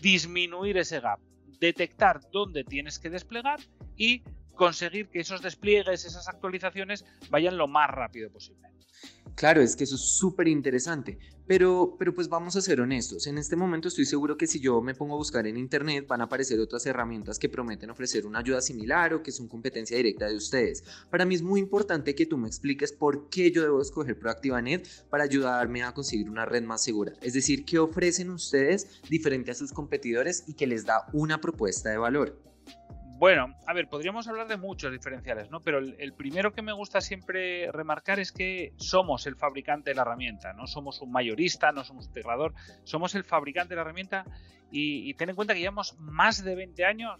disminuir 0.00 0.78
ese 0.78 1.00
gap, 1.00 1.18
detectar 1.58 2.20
dónde 2.30 2.62
tienes 2.62 3.00
que 3.00 3.10
desplegar 3.10 3.58
y 3.96 4.22
conseguir 4.60 5.08
que 5.08 5.20
esos 5.20 5.40
despliegues, 5.40 6.04
esas 6.04 6.28
actualizaciones 6.28 7.06
vayan 7.30 7.56
lo 7.56 7.66
más 7.66 7.88
rápido 7.88 8.30
posible. 8.30 8.68
Claro, 9.34 9.62
es 9.62 9.74
que 9.74 9.84
eso 9.84 9.94
es 9.94 10.02
súper 10.02 10.48
interesante, 10.48 11.18
pero, 11.46 11.96
pero 11.98 12.12
pues 12.12 12.28
vamos 12.28 12.56
a 12.56 12.60
ser 12.60 12.78
honestos. 12.82 13.26
En 13.26 13.38
este 13.38 13.56
momento 13.56 13.88
estoy 13.88 14.04
seguro 14.04 14.36
que 14.36 14.46
si 14.46 14.60
yo 14.60 14.82
me 14.82 14.94
pongo 14.94 15.14
a 15.14 15.16
buscar 15.16 15.46
en 15.46 15.56
internet 15.56 16.06
van 16.06 16.20
a 16.20 16.24
aparecer 16.24 16.60
otras 16.60 16.84
herramientas 16.84 17.38
que 17.38 17.48
prometen 17.48 17.88
ofrecer 17.88 18.26
una 18.26 18.40
ayuda 18.40 18.60
similar 18.60 19.14
o 19.14 19.22
que 19.22 19.32
son 19.32 19.48
competencia 19.48 19.96
directa 19.96 20.28
de 20.28 20.36
ustedes. 20.36 20.84
Para 21.08 21.24
mí 21.24 21.34
es 21.34 21.42
muy 21.42 21.58
importante 21.58 22.14
que 22.14 22.26
tú 22.26 22.36
me 22.36 22.46
expliques 22.46 22.92
por 22.92 23.30
qué 23.30 23.50
yo 23.50 23.62
debo 23.62 23.80
escoger 23.80 24.18
ProactivaNet 24.18 25.08
para 25.08 25.24
ayudarme 25.24 25.84
a 25.84 25.94
conseguir 25.94 26.28
una 26.28 26.44
red 26.44 26.64
más 26.64 26.84
segura. 26.84 27.14
Es 27.22 27.32
decir, 27.32 27.64
qué 27.64 27.78
ofrecen 27.78 28.28
ustedes 28.28 29.00
diferente 29.08 29.52
a 29.52 29.54
sus 29.54 29.72
competidores 29.72 30.44
y 30.46 30.52
que 30.52 30.66
les 30.66 30.84
da 30.84 31.06
una 31.14 31.40
propuesta 31.40 31.88
de 31.88 31.96
valor. 31.96 32.50
Bueno, 33.20 33.54
a 33.66 33.74
ver, 33.74 33.86
podríamos 33.86 34.28
hablar 34.28 34.48
de 34.48 34.56
muchos 34.56 34.90
diferenciales, 34.90 35.50
¿no? 35.50 35.60
Pero 35.60 35.78
el, 35.78 36.14
primero 36.14 36.54
que 36.54 36.62
me 36.62 36.72
gusta 36.72 37.02
siempre 37.02 37.70
remarcar 37.70 38.18
es 38.18 38.32
que 38.32 38.72
somos 38.76 39.26
el 39.26 39.36
fabricante 39.36 39.90
de 39.90 39.96
la 39.96 40.02
herramienta, 40.02 40.54
no 40.54 40.66
somos 40.66 41.02
un 41.02 41.12
mayorista, 41.12 41.70
no 41.70 41.84
somos 41.84 42.06
un 42.06 42.12
integrador, 42.12 42.54
somos 42.82 43.14
el 43.14 43.24
fabricante 43.24 43.74
de 43.74 43.76
la 43.76 43.82
herramienta 43.82 44.24
y, 44.72 45.12
ten 45.14 45.28
en 45.28 45.36
cuenta 45.36 45.52
que 45.52 45.60
llevamos 45.60 45.98
más 45.98 46.42
de 46.42 46.54
20 46.54 46.82
años, 46.86 47.18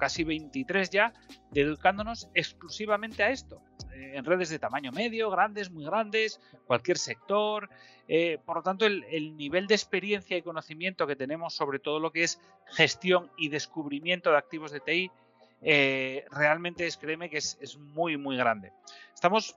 casi 0.00 0.24
23 0.24 0.90
ya, 0.90 1.12
dedicándonos 1.52 2.28
exclusivamente 2.34 3.22
a 3.22 3.30
esto, 3.30 3.62
eh, 3.94 4.16
en 4.16 4.24
redes 4.24 4.48
de 4.48 4.58
tamaño 4.58 4.90
medio, 4.90 5.30
grandes, 5.30 5.70
muy 5.70 5.84
grandes, 5.84 6.40
cualquier 6.66 6.98
sector. 6.98 7.70
Eh, 8.08 8.38
por 8.44 8.56
lo 8.56 8.62
tanto, 8.64 8.84
el, 8.84 9.04
el, 9.04 9.36
nivel 9.36 9.68
de 9.68 9.76
experiencia 9.76 10.36
y 10.36 10.42
conocimiento 10.42 11.06
que 11.06 11.14
tenemos 11.14 11.54
sobre 11.54 11.78
todo 11.78 12.00
lo 12.00 12.10
que 12.10 12.24
es 12.24 12.40
gestión 12.66 13.30
y 13.38 13.48
descubrimiento 13.48 14.30
de 14.30 14.38
activos 14.38 14.72
de 14.72 14.80
TI 14.80 15.10
eh, 15.62 16.24
realmente 16.30 16.86
es, 16.86 16.96
créeme 16.96 17.30
que 17.30 17.38
es, 17.38 17.78
muy, 17.78 18.16
muy 18.16 18.36
grande. 18.36 18.72
Estamos 19.14 19.56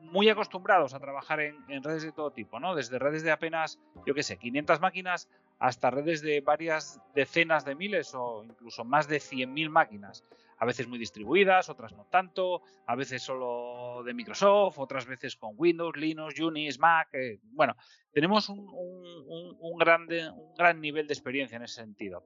muy 0.00 0.28
acostumbrados 0.28 0.94
a 0.94 1.00
trabajar 1.00 1.40
en, 1.40 1.82
redes 1.82 2.04
de 2.04 2.12
todo 2.12 2.30
tipo, 2.30 2.60
¿no? 2.60 2.74
Desde 2.74 2.98
redes 2.98 3.22
de 3.22 3.32
apenas, 3.32 3.78
yo 4.06 4.14
qué 4.14 4.22
sé, 4.22 4.36
500 4.36 4.80
máquinas 4.80 5.28
hasta 5.58 5.90
redes 5.90 6.22
de 6.22 6.40
varias 6.40 7.00
decenas 7.14 7.64
de 7.64 7.74
miles 7.74 8.14
o 8.14 8.44
incluso 8.44 8.84
más 8.84 9.08
de 9.08 9.18
100.000 9.18 9.68
máquinas. 9.70 10.24
A 10.60 10.64
veces 10.64 10.88
muy 10.88 10.98
distribuidas, 10.98 11.68
otras 11.68 11.92
no 11.92 12.04
tanto, 12.06 12.62
a 12.86 12.96
veces 12.96 13.22
solo 13.22 14.02
de 14.04 14.12
Microsoft, 14.12 14.78
otras 14.78 15.06
veces 15.06 15.36
con 15.36 15.54
Windows, 15.56 15.96
Linux, 15.96 16.38
Unix, 16.40 16.80
Mac. 16.80 17.08
Eh, 17.12 17.38
bueno, 17.52 17.76
tenemos 18.12 18.48
un, 18.48 19.78
gran 19.78 20.80
nivel 20.80 21.06
de 21.06 21.14
experiencia 21.14 21.56
en 21.56 21.62
ese 21.62 21.74
sentido. 21.74 22.24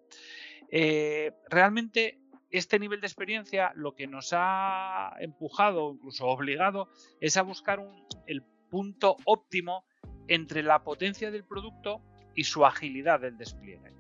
Eh, 0.71 1.33
realmente 1.51 2.22
este 2.53 2.79
nivel 2.79 3.01
de 3.01 3.07
experiencia 3.07 3.73
lo 3.75 3.95
que 3.95 4.07
nos 4.07 4.31
ha 4.33 5.15
empujado, 5.19 5.93
incluso 5.95 6.27
obligado, 6.27 6.89
es 7.21 7.37
a 7.37 7.43
buscar 7.43 7.83
el 8.27 8.43
punto 8.71 9.17
óptimo 9.25 9.85
entre 10.29 10.63
la 10.63 10.85
potencia 10.85 11.31
del 11.31 11.45
producto 11.45 12.03
y 12.35 12.45
su 12.45 12.65
agilidad 12.65 13.21
del 13.21 13.37
despliegue. 13.37 13.93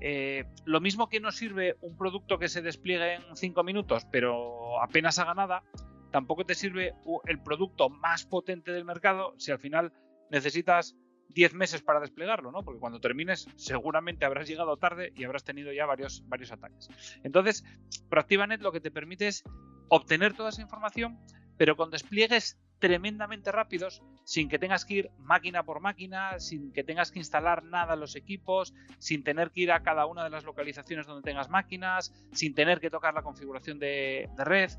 Eh, 0.00 0.44
lo 0.64 0.80
mismo 0.80 1.08
que 1.08 1.20
nos 1.20 1.36
sirve 1.36 1.76
un 1.80 1.96
producto 1.96 2.38
que 2.38 2.48
se 2.48 2.62
despliegue 2.62 3.14
en 3.14 3.36
5 3.36 3.62
minutos, 3.62 4.04
pero 4.10 4.80
apenas 4.82 5.18
haga 5.18 5.34
nada, 5.34 5.62
tampoco 6.10 6.44
te 6.44 6.54
sirve 6.54 6.94
el 7.26 7.40
producto 7.42 7.88
más 7.88 8.24
potente 8.24 8.72
del 8.72 8.84
mercado 8.84 9.34
si 9.38 9.52
al 9.52 9.58
final 9.58 9.92
necesitas 10.30 10.96
10 11.34 11.54
meses 11.54 11.82
para 11.82 12.00
desplegarlo, 12.00 12.50
¿no? 12.50 12.62
Porque 12.62 12.80
cuando 12.80 13.00
termines 13.00 13.48
seguramente 13.56 14.24
habrás 14.24 14.48
llegado 14.48 14.76
tarde 14.76 15.12
y 15.16 15.24
habrás 15.24 15.44
tenido 15.44 15.72
ya 15.72 15.86
varios, 15.86 16.22
varios 16.28 16.52
ataques. 16.52 16.88
Entonces, 17.22 17.64
ProactivaNet 18.08 18.62
lo 18.62 18.72
que 18.72 18.80
te 18.80 18.90
permite 18.90 19.28
es 19.28 19.42
obtener 19.88 20.34
toda 20.34 20.50
esa 20.50 20.62
información, 20.62 21.18
pero 21.56 21.76
con 21.76 21.90
despliegues 21.90 22.58
tremendamente 22.78 23.50
rápidos, 23.50 24.02
sin 24.24 24.48
que 24.48 24.58
tengas 24.58 24.84
que 24.84 24.94
ir 24.94 25.10
máquina 25.18 25.62
por 25.62 25.80
máquina, 25.80 26.38
sin 26.38 26.72
que 26.72 26.84
tengas 26.84 27.10
que 27.10 27.18
instalar 27.18 27.64
nada 27.64 27.94
en 27.94 28.00
los 28.00 28.14
equipos, 28.16 28.74
sin 28.98 29.24
tener 29.24 29.50
que 29.50 29.62
ir 29.62 29.72
a 29.72 29.82
cada 29.82 30.06
una 30.06 30.24
de 30.24 30.30
las 30.30 30.44
localizaciones 30.44 31.06
donde 31.06 31.22
tengas 31.22 31.48
máquinas, 31.48 32.12
sin 32.32 32.54
tener 32.54 32.80
que 32.80 32.90
tocar 32.90 33.14
la 33.14 33.22
configuración 33.22 33.78
de, 33.78 34.28
red. 34.36 34.70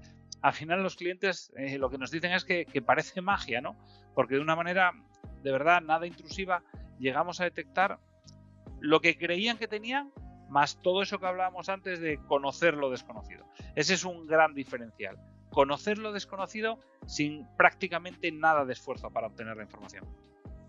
Al 0.45 0.53
final 0.53 0.83
los 0.83 0.95
clientes 0.95 1.51
eh, 1.57 1.79
lo 1.79 1.89
que 1.89 1.97
nos 1.97 2.11
dicen 2.11 2.31
es 2.31 2.45
que, 2.45 2.67
que 2.67 2.79
parece 2.79 3.19
magia, 3.19 3.61
¿no? 3.61 3.75
Porque 4.13 4.35
de 4.35 4.41
una 4.41 4.55
manera 4.55 4.91
de 5.41 5.51
verdad 5.51 5.81
nada 5.81 6.05
intrusiva, 6.05 6.61
llegamos 6.99 7.41
a 7.41 7.45
detectar 7.45 7.97
lo 8.79 9.01
que 9.01 9.17
creían 9.17 9.57
que 9.57 9.67
tenían, 9.67 10.11
más 10.47 10.79
todo 10.83 11.01
eso 11.01 11.17
que 11.17 11.25
hablábamos 11.25 11.67
antes 11.67 11.99
de 11.99 12.19
conocer 12.27 12.75
lo 12.75 12.91
desconocido. 12.91 13.47
Ese 13.73 13.95
es 13.95 14.05
un 14.05 14.27
gran 14.27 14.53
diferencial. 14.53 15.17
Conocer 15.49 15.97
lo 15.97 16.11
desconocido 16.11 16.77
sin 17.07 17.47
prácticamente 17.57 18.31
nada 18.31 18.65
de 18.65 18.73
esfuerzo 18.73 19.09
para 19.09 19.25
obtener 19.25 19.57
la 19.57 19.63
información. 19.63 20.05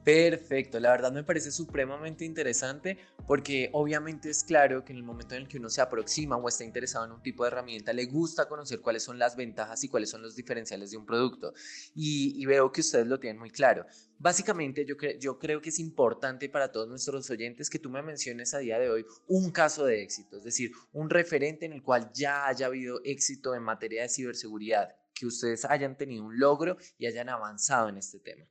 Perfecto, 0.07 0.79
la 0.79 0.93
verdad 0.93 1.11
me 1.11 1.25
parece 1.25 1.51
supremamente 1.51 2.25
interesante 2.25 2.97
porque 3.27 3.71
obviamente 3.73 4.31
es 4.31 4.45
claro 4.45 4.85
que 4.85 4.93
en 4.93 4.99
el 4.99 5.03
momento 5.03 5.35
en 5.35 5.43
el 5.43 5.49
que 5.49 5.59
uno 5.59 5.69
se 5.69 5.81
aproxima 5.81 6.37
o 6.37 6.47
está 6.47 6.63
interesado 6.63 7.07
en 7.07 7.11
un 7.11 7.23
tipo 7.23 7.43
de 7.43 7.49
herramienta, 7.49 7.93
le 7.93 8.07
gusta 8.07 8.47
conocer 8.47 8.81
cuáles 8.81 9.03
son 9.03 9.19
las 9.19 9.35
ventajas 9.35 9.83
y 9.83 9.89
cuáles 9.89 10.09
son 10.09 10.23
los 10.23 10.37
diferenciales 10.37 10.93
de 10.93 10.97
un 10.97 11.07
producto. 11.07 11.55
Y, 11.93 12.47
veo 12.47 12.71
que 12.71 12.83
ustedes 12.83 13.09
lo 13.09 13.19
tienen 13.19 13.41
muy 13.41 13.51
claro. 13.51 13.85
Básicamente 14.17 14.87
yo, 14.87 14.95
yo 15.19 15.41
creo 15.41 15.61
que 15.61 15.71
es 15.71 15.81
importante 15.81 16.49
para 16.49 16.71
todos 16.71 16.87
nuestros 16.87 17.29
oyentes 17.29 17.69
que 17.69 17.81
tú 17.81 17.91
me 17.91 18.01
menciones 18.01 18.55
a 18.55 18.59
día 18.59 18.79
de 18.79 18.89
hoy 18.89 19.05
un 19.27 19.51
caso 19.51 19.85
de 19.87 20.05
éxito, 20.05 20.37
es 20.37 20.45
decir, 20.45 20.71
un 20.93 21.11
referente 21.11 21.67
en 21.67 21.73
el 21.73 21.83
cual 21.83 22.13
ya 22.15 22.47
haya 22.47 22.67
habido 22.67 23.01
éxito 23.03 23.57
en 23.57 23.65
materia 23.65 24.03
de 24.03 24.09
ciberseguridad, 24.09 24.95
que 25.13 25.27
ustedes 25.27 25.65
hayan 25.65 25.99
tenido 25.99 26.23
un 26.23 26.39
logro 26.39 26.77
y 26.97 27.07
hayan 27.07 27.29
avanzado 27.29 27.89
en 27.89 27.97
este 27.97 28.21
tema. 28.21 28.47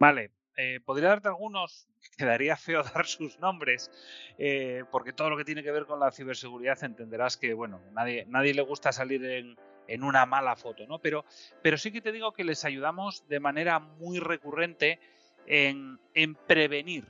Vale, 0.00 0.35
eh, 0.56 0.80
podría 0.84 1.10
darte 1.10 1.28
algunos, 1.28 1.86
quedaría 2.16 2.56
feo 2.56 2.82
dar 2.94 3.06
sus 3.06 3.38
nombres, 3.38 3.90
eh, 4.38 4.84
porque 4.90 5.12
todo 5.12 5.30
lo 5.30 5.36
que 5.36 5.44
tiene 5.44 5.62
que 5.62 5.70
ver 5.70 5.86
con 5.86 6.00
la 6.00 6.10
ciberseguridad 6.10 6.82
entenderás 6.82 7.36
que, 7.36 7.52
bueno, 7.54 7.80
nadie, 7.92 8.24
nadie 8.28 8.54
le 8.54 8.62
gusta 8.62 8.92
salir 8.92 9.24
en, 9.24 9.56
una 10.02 10.26
mala 10.26 10.56
foto, 10.56 10.86
¿no? 10.86 10.98
Pero, 10.98 11.24
sí 11.76 11.92
que 11.92 12.00
te 12.00 12.10
digo 12.10 12.32
que 12.32 12.42
les 12.42 12.64
ayudamos 12.64 13.26
de 13.28 13.38
manera 13.38 13.78
muy 13.78 14.18
recurrente 14.18 14.98
en, 15.46 15.98
prevenir. 16.46 17.04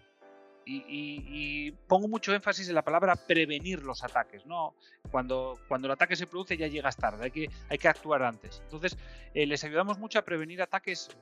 Y, 0.69 1.71
pongo 1.87 2.09
mucho 2.09 2.35
énfasis 2.35 2.69
en 2.69 2.75
la 2.75 2.83
palabra 2.83 3.15
prevenir 3.15 3.83
los 3.83 4.03
ataques, 4.03 4.45
¿no? 4.45 4.75
Cuando, 5.11 5.59
cuando 5.69 5.87
el 5.87 5.93
ataque 5.93 6.17
se 6.17 6.27
produce 6.27 6.57
ya 6.57 6.67
llegas 6.67 6.97
tarde, 6.97 7.25
hay 7.25 7.31
que, 7.31 7.49
hay 7.71 7.79
que 7.79 7.89
actuar 7.89 8.25
antes. 8.25 8.61
Entonces, 8.65 8.99
eh, 9.33 9.47
les 9.47 9.63
ayudamos 9.63 9.99
mucho 9.99 10.19
a 10.19 10.23
prevenir 10.23 10.61
ataques 10.61 11.17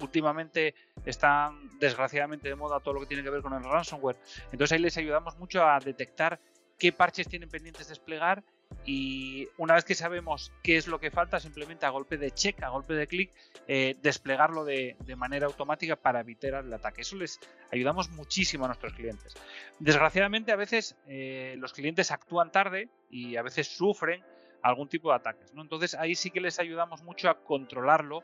últimamente 0.00 0.74
están 1.04 1.78
desgraciadamente 1.78 2.48
de 2.48 2.54
moda 2.54 2.80
todo 2.80 2.94
lo 2.94 3.00
que 3.00 3.06
tiene 3.06 3.22
que 3.22 3.30
ver 3.30 3.42
con 3.42 3.52
el 3.52 3.64
ransomware. 3.64 4.16
Entonces 4.52 4.72
ahí 4.72 4.80
les 4.80 4.96
ayudamos 4.96 5.38
mucho 5.38 5.64
a 5.64 5.78
detectar 5.80 6.40
qué 6.78 6.92
parches 6.92 7.28
tienen 7.28 7.48
pendientes 7.48 7.86
de 7.86 7.92
desplegar 7.92 8.42
y 8.84 9.48
una 9.56 9.74
vez 9.74 9.84
que 9.84 9.94
sabemos 9.94 10.52
qué 10.62 10.76
es 10.76 10.88
lo 10.88 10.98
que 10.98 11.10
falta, 11.10 11.40
simplemente 11.40 11.86
a 11.86 11.90
golpe 11.90 12.18
de 12.18 12.32
check, 12.32 12.62
a 12.62 12.68
golpe 12.68 12.94
de 12.94 13.06
clic, 13.06 13.30
eh, 13.66 13.96
desplegarlo 14.02 14.64
de, 14.64 14.96
manera 15.16 15.46
automática 15.46 15.96
para 15.96 16.20
evitar 16.20 16.64
el 16.64 16.72
ataque. 16.72 17.02
Eso 17.02 17.16
les 17.16 17.40
ayudamos 17.72 18.10
muchísimo 18.10 18.64
a 18.64 18.68
nuestros 18.68 18.92
clientes. 18.92 19.34
Desgraciadamente 19.78 20.52
a 20.52 20.56
veces 20.56 20.96
eh, 21.06 21.54
los 21.58 21.72
clientes 21.72 22.10
actúan 22.10 22.50
tarde 22.50 22.88
y 23.10 23.36
a 23.36 23.42
veces 23.42 23.68
sufren 23.68 24.22
algún 24.60 24.88
tipo 24.88 25.10
de 25.10 25.16
ataques. 25.16 25.54
¿no? 25.54 25.62
Entonces 25.62 25.94
ahí 25.94 26.14
sí 26.14 26.30
que 26.30 26.40
les 26.40 26.58
ayudamos 26.58 27.02
mucho 27.02 27.30
a 27.30 27.38
controlarlo 27.38 28.22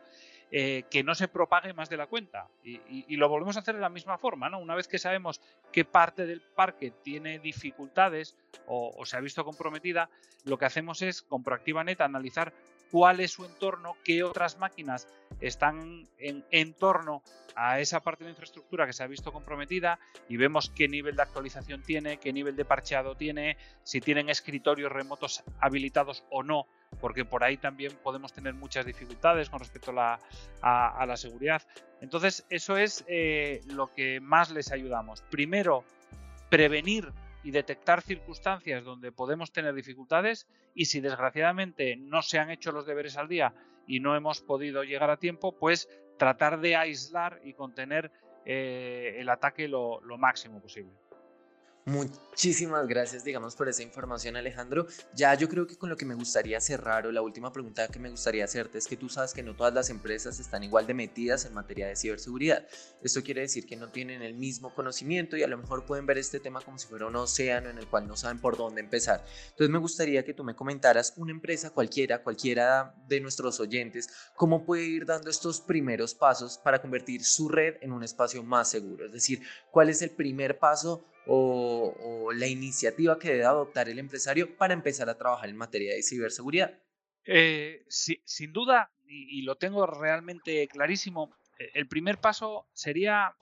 eh, 0.52 0.82
que 0.90 1.04
no 1.04 1.14
se 1.14 1.28
propague 1.28 1.72
más 1.74 1.88
de 1.88 1.96
la 1.96 2.08
cuenta. 2.08 2.48
Y, 2.64 3.16
lo 3.16 3.28
volvemos 3.28 3.56
a 3.56 3.60
hacer 3.60 3.76
de 3.76 3.80
la 3.80 3.88
misma 3.88 4.18
forma, 4.18 4.48
¿no? 4.48 4.58
Una 4.58 4.74
vez 4.74 4.88
que 4.88 4.98
sabemos 4.98 5.40
qué 5.70 5.84
parte 5.84 6.26
del 6.26 6.40
parque 6.40 6.90
tiene 6.90 7.38
dificultades 7.38 8.36
o, 8.66 9.04
se 9.04 9.16
ha 9.16 9.20
visto 9.20 9.44
comprometida, 9.44 10.10
lo 10.44 10.58
que 10.58 10.64
hacemos 10.64 11.02
es 11.02 11.22
con 11.22 11.44
ProactivaNet 11.44 12.00
analizar 12.00 12.52
cuál 12.90 13.20
es 13.20 13.32
su 13.32 13.44
entorno, 13.44 13.96
qué 14.04 14.22
otras 14.22 14.58
máquinas 14.58 15.08
están 15.40 16.08
en, 16.18 16.74
torno 16.74 17.22
a 17.54 17.80
esa 17.80 18.00
parte 18.00 18.24
de 18.24 18.30
infraestructura 18.30 18.86
que 18.86 18.92
se 18.92 19.02
ha 19.02 19.06
visto 19.06 19.32
comprometida 19.32 19.98
y 20.28 20.36
vemos 20.36 20.70
qué 20.74 20.88
nivel 20.88 21.16
de 21.16 21.22
actualización 21.22 21.82
tiene, 21.82 22.18
qué 22.18 22.32
nivel 22.32 22.56
de 22.56 22.64
parcheado 22.64 23.16
tiene, 23.16 23.56
si 23.82 24.00
tienen 24.00 24.28
escritorios 24.28 24.92
remotos 24.92 25.42
habilitados 25.60 26.24
o 26.30 26.42
no 26.42 26.66
porque 27.00 27.24
por 27.24 27.44
ahí 27.44 27.56
también 27.56 27.92
podemos 28.02 28.32
tener 28.32 28.54
muchas 28.54 28.84
dificultades 28.84 29.48
con 29.48 29.60
respecto 29.60 29.92
a 29.92 31.06
la, 31.06 31.16
seguridad. 31.16 31.62
Entonces, 32.00 32.44
eso 32.50 32.76
es 32.76 33.04
eh, 33.06 33.60
lo 33.66 33.92
que 33.94 34.20
más 34.20 34.50
les 34.50 34.72
ayudamos. 34.72 35.22
Primero, 35.30 35.84
prevenir 36.48 37.12
y 37.42 37.50
detectar 37.50 38.02
circunstancias 38.02 38.84
donde 38.84 39.12
podemos 39.12 39.52
tener 39.52 39.74
dificultades 39.74 40.46
y 40.74 40.86
si 40.86 41.00
desgraciadamente 41.00 41.96
no 41.96 42.22
se 42.22 42.38
han 42.38 42.50
hecho 42.50 42.72
los 42.72 42.86
deberes 42.86 43.16
al 43.16 43.28
día 43.28 43.54
y 43.86 44.00
no 44.00 44.16
hemos 44.16 44.40
podido 44.40 44.84
llegar 44.84 45.10
a 45.10 45.16
tiempo, 45.16 45.56
pues 45.58 45.88
tratar 46.18 46.60
de 46.60 46.76
aislar 46.76 47.40
y 47.44 47.54
contener 47.54 48.12
eh, 48.44 49.16
el 49.18 49.28
ataque 49.28 49.68
lo 49.68 50.00
máximo 50.18 50.60
posible. 50.60 50.92
Muchísimas 51.90 52.86
gracias, 52.86 53.24
digamos, 53.24 53.56
por 53.56 53.68
esa 53.68 53.82
información, 53.82 54.36
Alejandro. 54.36 54.86
Ya 55.12 55.34
yo 55.34 55.48
creo 55.48 55.66
que 55.66 55.76
con 55.76 55.90
lo 55.90 55.96
que 55.96 56.04
me 56.04 56.14
gustaría 56.14 56.60
cerrar 56.60 57.04
o 57.04 57.10
la 57.10 57.20
última 57.20 57.52
pregunta 57.52 57.88
que 57.88 57.98
me 57.98 58.08
gustaría 58.08 58.44
hacerte 58.44 58.78
es 58.78 58.86
que 58.86 58.96
tú 58.96 59.08
sabes 59.08 59.34
que 59.34 59.42
no 59.42 59.56
todas 59.56 59.74
las 59.74 59.90
empresas 59.90 60.38
están 60.38 60.62
igual 60.62 60.86
de 60.86 60.94
metidas 60.94 61.46
en 61.46 61.52
materia 61.52 61.88
de 61.88 61.96
ciberseguridad. 61.96 62.64
Esto 63.02 63.24
quiere 63.24 63.40
decir 63.40 63.66
que 63.66 63.74
no 63.74 63.88
tienen 63.88 64.22
el 64.22 64.34
mismo 64.34 64.72
conocimiento 64.72 65.36
y 65.36 65.42
a 65.42 65.48
lo 65.48 65.58
mejor 65.58 65.84
pueden 65.84 66.06
ver 66.06 66.18
este 66.18 66.38
tema 66.38 66.60
como 66.60 66.78
si 66.78 66.86
fuera 66.86 67.06
un 67.06 67.16
océano 67.16 67.68
en 67.68 67.78
el 67.78 67.88
cual 67.88 68.06
no 68.06 68.16
saben 68.16 68.38
por 68.38 68.56
dónde 68.56 68.82
empezar. 68.82 69.24
Entonces 69.48 69.70
me 69.70 69.78
gustaría 69.78 70.24
que 70.24 70.32
tú 70.32 70.44
me 70.44 70.54
comentaras 70.54 71.14
una 71.16 71.32
empresa 71.32 71.70
cualquiera, 71.70 72.22
cualquiera 72.22 72.94
de 73.08 73.20
nuestros 73.20 73.58
oyentes, 73.58 74.08
cómo 74.36 74.64
puede 74.64 74.84
ir 74.84 75.06
dando 75.06 75.28
estos 75.28 75.60
primeros 75.60 76.14
pasos 76.14 76.56
para 76.56 76.80
convertir 76.80 77.24
su 77.24 77.48
red 77.48 77.78
en 77.80 77.90
un 77.90 78.04
espacio 78.04 78.44
más 78.44 78.70
seguro. 78.70 79.06
Es 79.06 79.12
decir, 79.12 79.42
cuál 79.72 79.88
es 79.88 80.02
el 80.02 80.10
primer 80.10 80.56
paso 80.56 81.04
o, 81.26 82.30
la 82.34 82.46
iniciativa 82.46 83.18
que 83.18 83.30
debe 83.30 83.44
adoptar 83.44 83.88
el 83.88 83.98
empresario 83.98 84.56
para 84.56 84.74
empezar 84.74 85.08
a 85.08 85.18
trabajar 85.18 85.48
en 85.48 85.56
materia 85.56 85.94
de 85.94 86.02
ciberseguridad? 86.02 86.78
Eh, 87.24 87.84
sin 87.88 88.52
duda, 88.52 88.92
y, 89.06 89.42
lo 89.42 89.56
tengo 89.56 89.86
realmente 89.86 90.66
clarísimo, 90.68 91.34
eh, 91.58 91.70
el 91.74 91.88
primer 91.88 92.18
paso 92.18 92.68
sería 92.72 93.34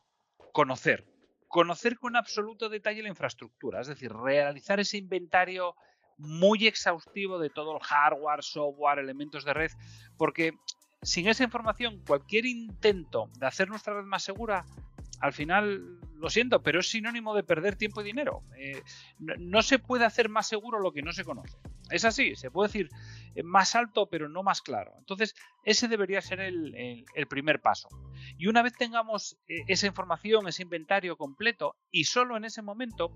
conocer, 0.53 1.07
conocer 1.47 1.99
con 1.99 2.17
absoluto 2.17 2.69
detalle 2.69 3.03
la 3.03 3.09
infraestructura, 3.09 3.81
es 3.81 3.87
decir, 3.87 4.13
realizar 4.13 4.81
ese 4.81 4.97
inventario 4.97 5.75
muy 6.17 6.67
exhaustivo 6.67 7.39
de 7.39 7.51
todo 7.51 7.77
el 7.77 7.83
hardware, 7.83 8.43
software, 8.43 8.99
elementos 8.99 9.45
de 9.45 9.55
red, 9.55 9.71
porque 10.17 10.55
sin 11.03 11.29
esa 11.29 11.45
información, 11.45 12.03
cualquier 12.07 12.45
intento 12.47 13.31
de 13.39 13.47
hacer 13.47 13.69
nuestra 13.69 13.95
red 13.95 14.05
más 14.05 14.25
segura 14.25 14.65
al 15.21 15.33
final, 15.33 15.99
lo 16.17 16.31
siento, 16.31 16.63
pero 16.63 16.81
es 16.81 16.91
sinónimo 16.91 17.35
de 17.35 17.43
perder 17.43 17.77
tiempo 17.77 18.01
y 18.01 18.05
dinero. 18.05 18.43
Eh, 18.57 18.83
no, 19.19 19.63
se 19.63 19.79
puede 19.79 20.05
hacer 20.05 20.29
más 20.29 20.47
seguro 20.47 20.81
lo 20.81 20.93
que 20.93 21.03
no 21.03 21.13
se 21.13 21.25
conoce. 21.25 21.57
Es 21.91 22.05
así, 22.05 22.37
se 22.37 22.51
puede 22.51 22.69
decir 22.69 22.89
eh, 23.35 23.43
más 23.43 23.75
alto, 23.75 24.09
pero 24.09 24.29
no 24.29 24.43
más 24.43 24.63
claro. 24.63 24.93
Entonces, 24.99 25.35
ese 25.65 25.89
debería 25.89 26.21
ser 26.21 26.41
el, 26.41 27.05
primer 27.29 27.61
paso. 27.61 27.89
Y 28.39 28.47
una 28.47 28.63
vez 28.63 28.75
tengamos 28.75 29.39
eh, 29.49 29.65
esa 29.69 29.87
información, 29.87 30.49
ese 30.49 30.63
inventario 30.63 31.17
completo, 31.17 31.77
y 31.91 32.05
solo 32.05 32.37
en 32.37 32.45
ese 32.45 32.63
momento, 32.63 33.13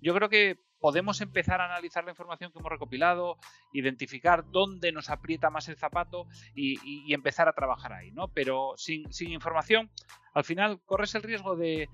yo 0.00 0.14
creo 0.14 0.28
que 0.28 0.58
podemos 0.84 1.22
empezar 1.22 1.62
a 1.62 1.64
analizar 1.64 2.04
la 2.04 2.10
información 2.10 2.52
que 2.52 2.58
hemos 2.58 2.70
recopilado, 2.70 3.38
identificar 3.72 4.44
dónde 4.50 4.92
nos 4.92 5.08
aprieta 5.08 5.48
más 5.48 5.66
el 5.70 5.78
zapato 5.78 6.26
y, 6.54 7.14
empezar 7.14 7.48
a 7.48 7.54
trabajar 7.54 7.94
ahí, 7.94 8.10
¿no? 8.10 8.28
Pero 8.28 8.74
sin, 8.76 9.10
sin 9.10 9.32
información, 9.32 9.90
al 10.34 10.44
final 10.44 10.82
corres 10.84 11.14
el 11.14 11.22
riesgo 11.22 11.56
de, 11.56 11.88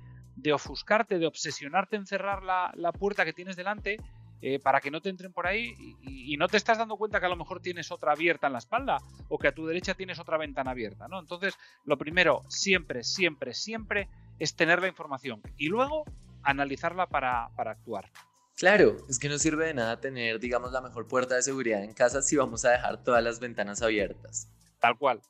ofuscarte, 0.53 1.21
de 1.21 1.29
obsesionarte 1.29 1.95
en 1.95 2.07
cerrar 2.07 2.43
la, 2.43 2.93
puerta 2.93 3.25
que 3.25 3.33
tienes 3.33 3.55
delante 3.55 3.99
eh, 4.43 4.59
para 4.59 4.81
que 4.81 4.91
no 4.91 5.01
te 5.01 5.09
entren 5.09 5.33
por 5.33 5.47
ahí 5.47 5.75
y, 6.03 6.37
no 6.37 6.49
te 6.49 6.57
estás 6.57 6.79
dando 6.79 6.97
cuenta 6.97 7.21
que 7.21 7.27
a 7.27 7.29
lo 7.31 7.37
mejor 7.37 7.61
tienes 7.61 7.91
otra 7.91 8.13
abierta 8.13 8.47
en 8.47 8.55
la 8.55 8.61
espalda 8.61 8.99
o 9.29 9.39
que 9.39 9.49
a 9.49 9.53
tu 9.53 9.67
derecha 9.67 9.95
tienes 9.95 10.19
otra 10.19 10.39
ventana 10.39 10.71
abierta, 10.71 11.07
¿no? 11.07 11.21
Entonces, 11.21 11.55
lo 11.85 11.99
primero, 11.99 12.45
siempre, 12.49 13.05
siempre, 13.05 13.53
siempre 13.53 14.09
es 14.39 14.57
tener 14.57 14.81
la 14.81 14.89
información 14.89 15.43
y 15.59 15.69
luego 15.69 16.05
analizarla 16.43 17.07
para, 17.07 17.51
para 17.57 17.73
actuar. 17.73 18.11
Claro, 18.57 18.97
es 19.09 19.19
que 19.19 19.29
no 19.29 19.39
sirve 19.39 19.67
de 19.67 19.75
nada 19.75 20.01
tener, 20.01 20.41
digamos, 20.41 20.73
la 20.73 20.81
mejor 20.81 21.07
puerta 21.07 21.35
de 21.35 21.43
seguridad 21.43 21.83
en 21.83 21.93
casa 21.93 22.23
si 22.23 22.37
vamos 22.37 22.65
a 22.65 22.71
dejar 22.71 23.03
todas 23.03 23.23
las 23.23 23.41
ventanas 23.41 23.83
abiertas. 23.83 24.49
Tal 24.81 24.97
cual. 24.97 25.21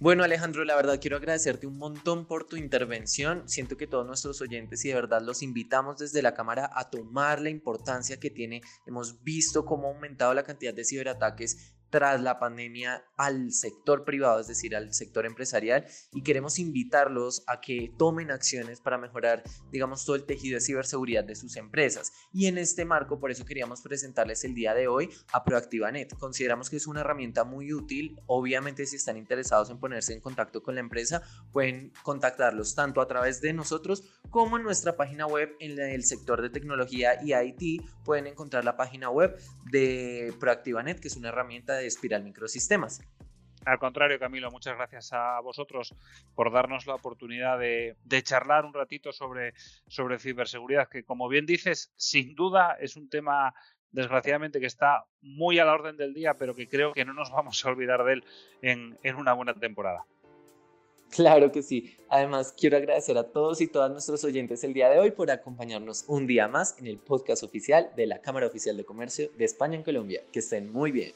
Bueno 0.00 0.24
Alejandro, 0.24 0.64
la 0.64 0.76
verdad 0.76 0.98
quiero 0.98 1.18
agradecerte 1.18 1.66
un 1.66 1.76
montón 1.76 2.24
por 2.24 2.44
tu 2.44 2.56
intervención. 2.56 3.46
Siento 3.46 3.76
que 3.76 3.86
todos 3.86 4.06
nuestros 4.06 4.40
oyentes 4.40 4.82
y 4.86 4.88
de 4.88 4.94
verdad 4.94 5.20
los 5.20 5.42
invitamos 5.42 5.98
desde 5.98 6.22
la 6.22 6.32
cámara 6.32 6.70
a 6.72 6.88
tomar 6.88 7.38
la 7.42 7.50
importancia 7.50 8.18
que 8.18 8.30
tiene. 8.30 8.62
Hemos 8.86 9.22
visto 9.22 9.66
cómo 9.66 9.88
ha 9.88 9.90
aumentado 9.92 10.32
la 10.32 10.42
cantidad 10.42 10.72
de 10.72 10.86
ciberataques 10.86 11.74
tras 11.90 12.20
la 12.20 12.38
pandemia 12.38 13.04
al 13.16 13.52
sector 13.52 14.04
privado, 14.04 14.40
es 14.40 14.46
decir, 14.46 14.74
al 14.74 14.94
sector 14.94 15.26
empresarial, 15.26 15.86
y 16.12 16.22
queremos 16.22 16.58
invitarlos 16.58 17.42
a 17.46 17.60
que 17.60 17.92
tomen 17.98 18.30
acciones 18.30 18.80
para 18.80 18.98
mejorar, 18.98 19.42
digamos, 19.70 20.04
todo 20.04 20.16
el 20.16 20.24
tejido 20.24 20.54
de 20.54 20.64
ciberseguridad 20.64 21.24
de 21.24 21.34
sus 21.34 21.56
empresas. 21.56 22.12
Y 22.32 22.46
en 22.46 22.58
este 22.58 22.84
marco, 22.84 23.18
por 23.18 23.30
eso 23.30 23.44
queríamos 23.44 23.82
presentarles 23.82 24.44
el 24.44 24.54
día 24.54 24.74
de 24.74 24.88
hoy 24.88 25.10
a 25.32 25.44
ProactivaNet. 25.44 26.16
Consideramos 26.16 26.70
que 26.70 26.76
es 26.76 26.86
una 26.86 27.00
herramienta 27.00 27.44
muy 27.44 27.72
útil. 27.72 28.20
Obviamente, 28.26 28.86
si 28.86 28.96
están 28.96 29.16
interesados 29.16 29.70
en 29.70 29.78
ponerse 29.78 30.12
en 30.12 30.20
contacto 30.20 30.62
con 30.62 30.74
la 30.74 30.80
empresa, 30.80 31.22
pueden 31.52 31.92
contactarlos 32.02 32.74
tanto 32.74 33.00
a 33.00 33.08
través 33.08 33.40
de 33.40 33.52
nosotros 33.52 34.04
como 34.30 34.56
en 34.56 34.62
nuestra 34.62 34.96
página 34.96 35.26
web 35.26 35.56
en 35.58 35.78
el 35.78 36.04
sector 36.04 36.40
de 36.40 36.50
tecnología 36.50 37.20
y 37.22 37.34
IT. 37.34 37.82
Pueden 38.04 38.26
encontrar 38.26 38.64
la 38.64 38.76
página 38.76 39.10
web 39.10 39.36
de 39.70 40.32
ProactivaNet, 40.38 41.00
que 41.00 41.08
es 41.08 41.16
una 41.16 41.28
herramienta 41.28 41.74
de 41.74 41.79
Espiral 41.86 42.22
Microsistemas. 42.22 43.00
Al 43.66 43.78
contrario, 43.78 44.18
Camilo, 44.18 44.50
muchas 44.50 44.76
gracias 44.76 45.12
a 45.12 45.38
vosotros 45.40 45.94
por 46.34 46.50
darnos 46.50 46.86
la 46.86 46.94
oportunidad 46.94 47.58
de, 47.58 47.96
charlar 48.22 48.64
un 48.64 48.72
ratito 48.72 49.12
sobre, 49.12 49.52
sobre 49.86 50.18
ciberseguridad, 50.18 50.88
que 50.88 51.04
como 51.04 51.28
bien 51.28 51.44
dices, 51.44 51.92
sin 51.96 52.34
duda 52.34 52.76
es 52.80 52.96
un 52.96 53.10
tema 53.10 53.54
desgraciadamente 53.92 54.60
que 54.60 54.66
está 54.66 55.04
muy 55.20 55.58
a 55.58 55.64
la 55.64 55.74
orden 55.74 55.96
del 55.96 56.14
día, 56.14 56.34
pero 56.34 56.54
que 56.54 56.68
creo 56.68 56.92
que 56.92 57.04
no 57.04 57.12
nos 57.12 57.30
vamos 57.30 57.64
a 57.64 57.68
olvidar 57.68 58.04
de 58.04 58.14
él 58.14 58.24
en, 58.62 58.98
en 59.02 59.16
una 59.16 59.34
buena 59.34 59.52
temporada. 59.52 60.06
Claro 61.10 61.50
que 61.50 61.62
sí. 61.62 61.96
Además, 62.08 62.54
quiero 62.56 62.76
agradecer 62.76 63.18
a 63.18 63.24
todos 63.24 63.60
y 63.60 63.66
todas 63.66 63.90
nuestros 63.90 64.22
oyentes 64.24 64.62
el 64.62 64.72
día 64.72 64.88
de 64.88 65.00
hoy 65.00 65.10
por 65.10 65.30
acompañarnos 65.30 66.04
un 66.06 66.26
día 66.26 66.46
más 66.46 66.78
en 66.78 66.86
el 66.86 66.98
podcast 66.98 67.42
oficial 67.42 67.90
de 67.96 68.06
la 68.06 68.20
Cámara 68.20 68.46
Oficial 68.46 68.76
de 68.76 68.84
Comercio 68.84 69.28
de 69.36 69.44
España 69.44 69.74
en 69.74 69.82
Colombia. 69.82 70.22
Que 70.32 70.38
estén 70.38 70.72
muy 70.72 70.92
bien. 70.92 71.12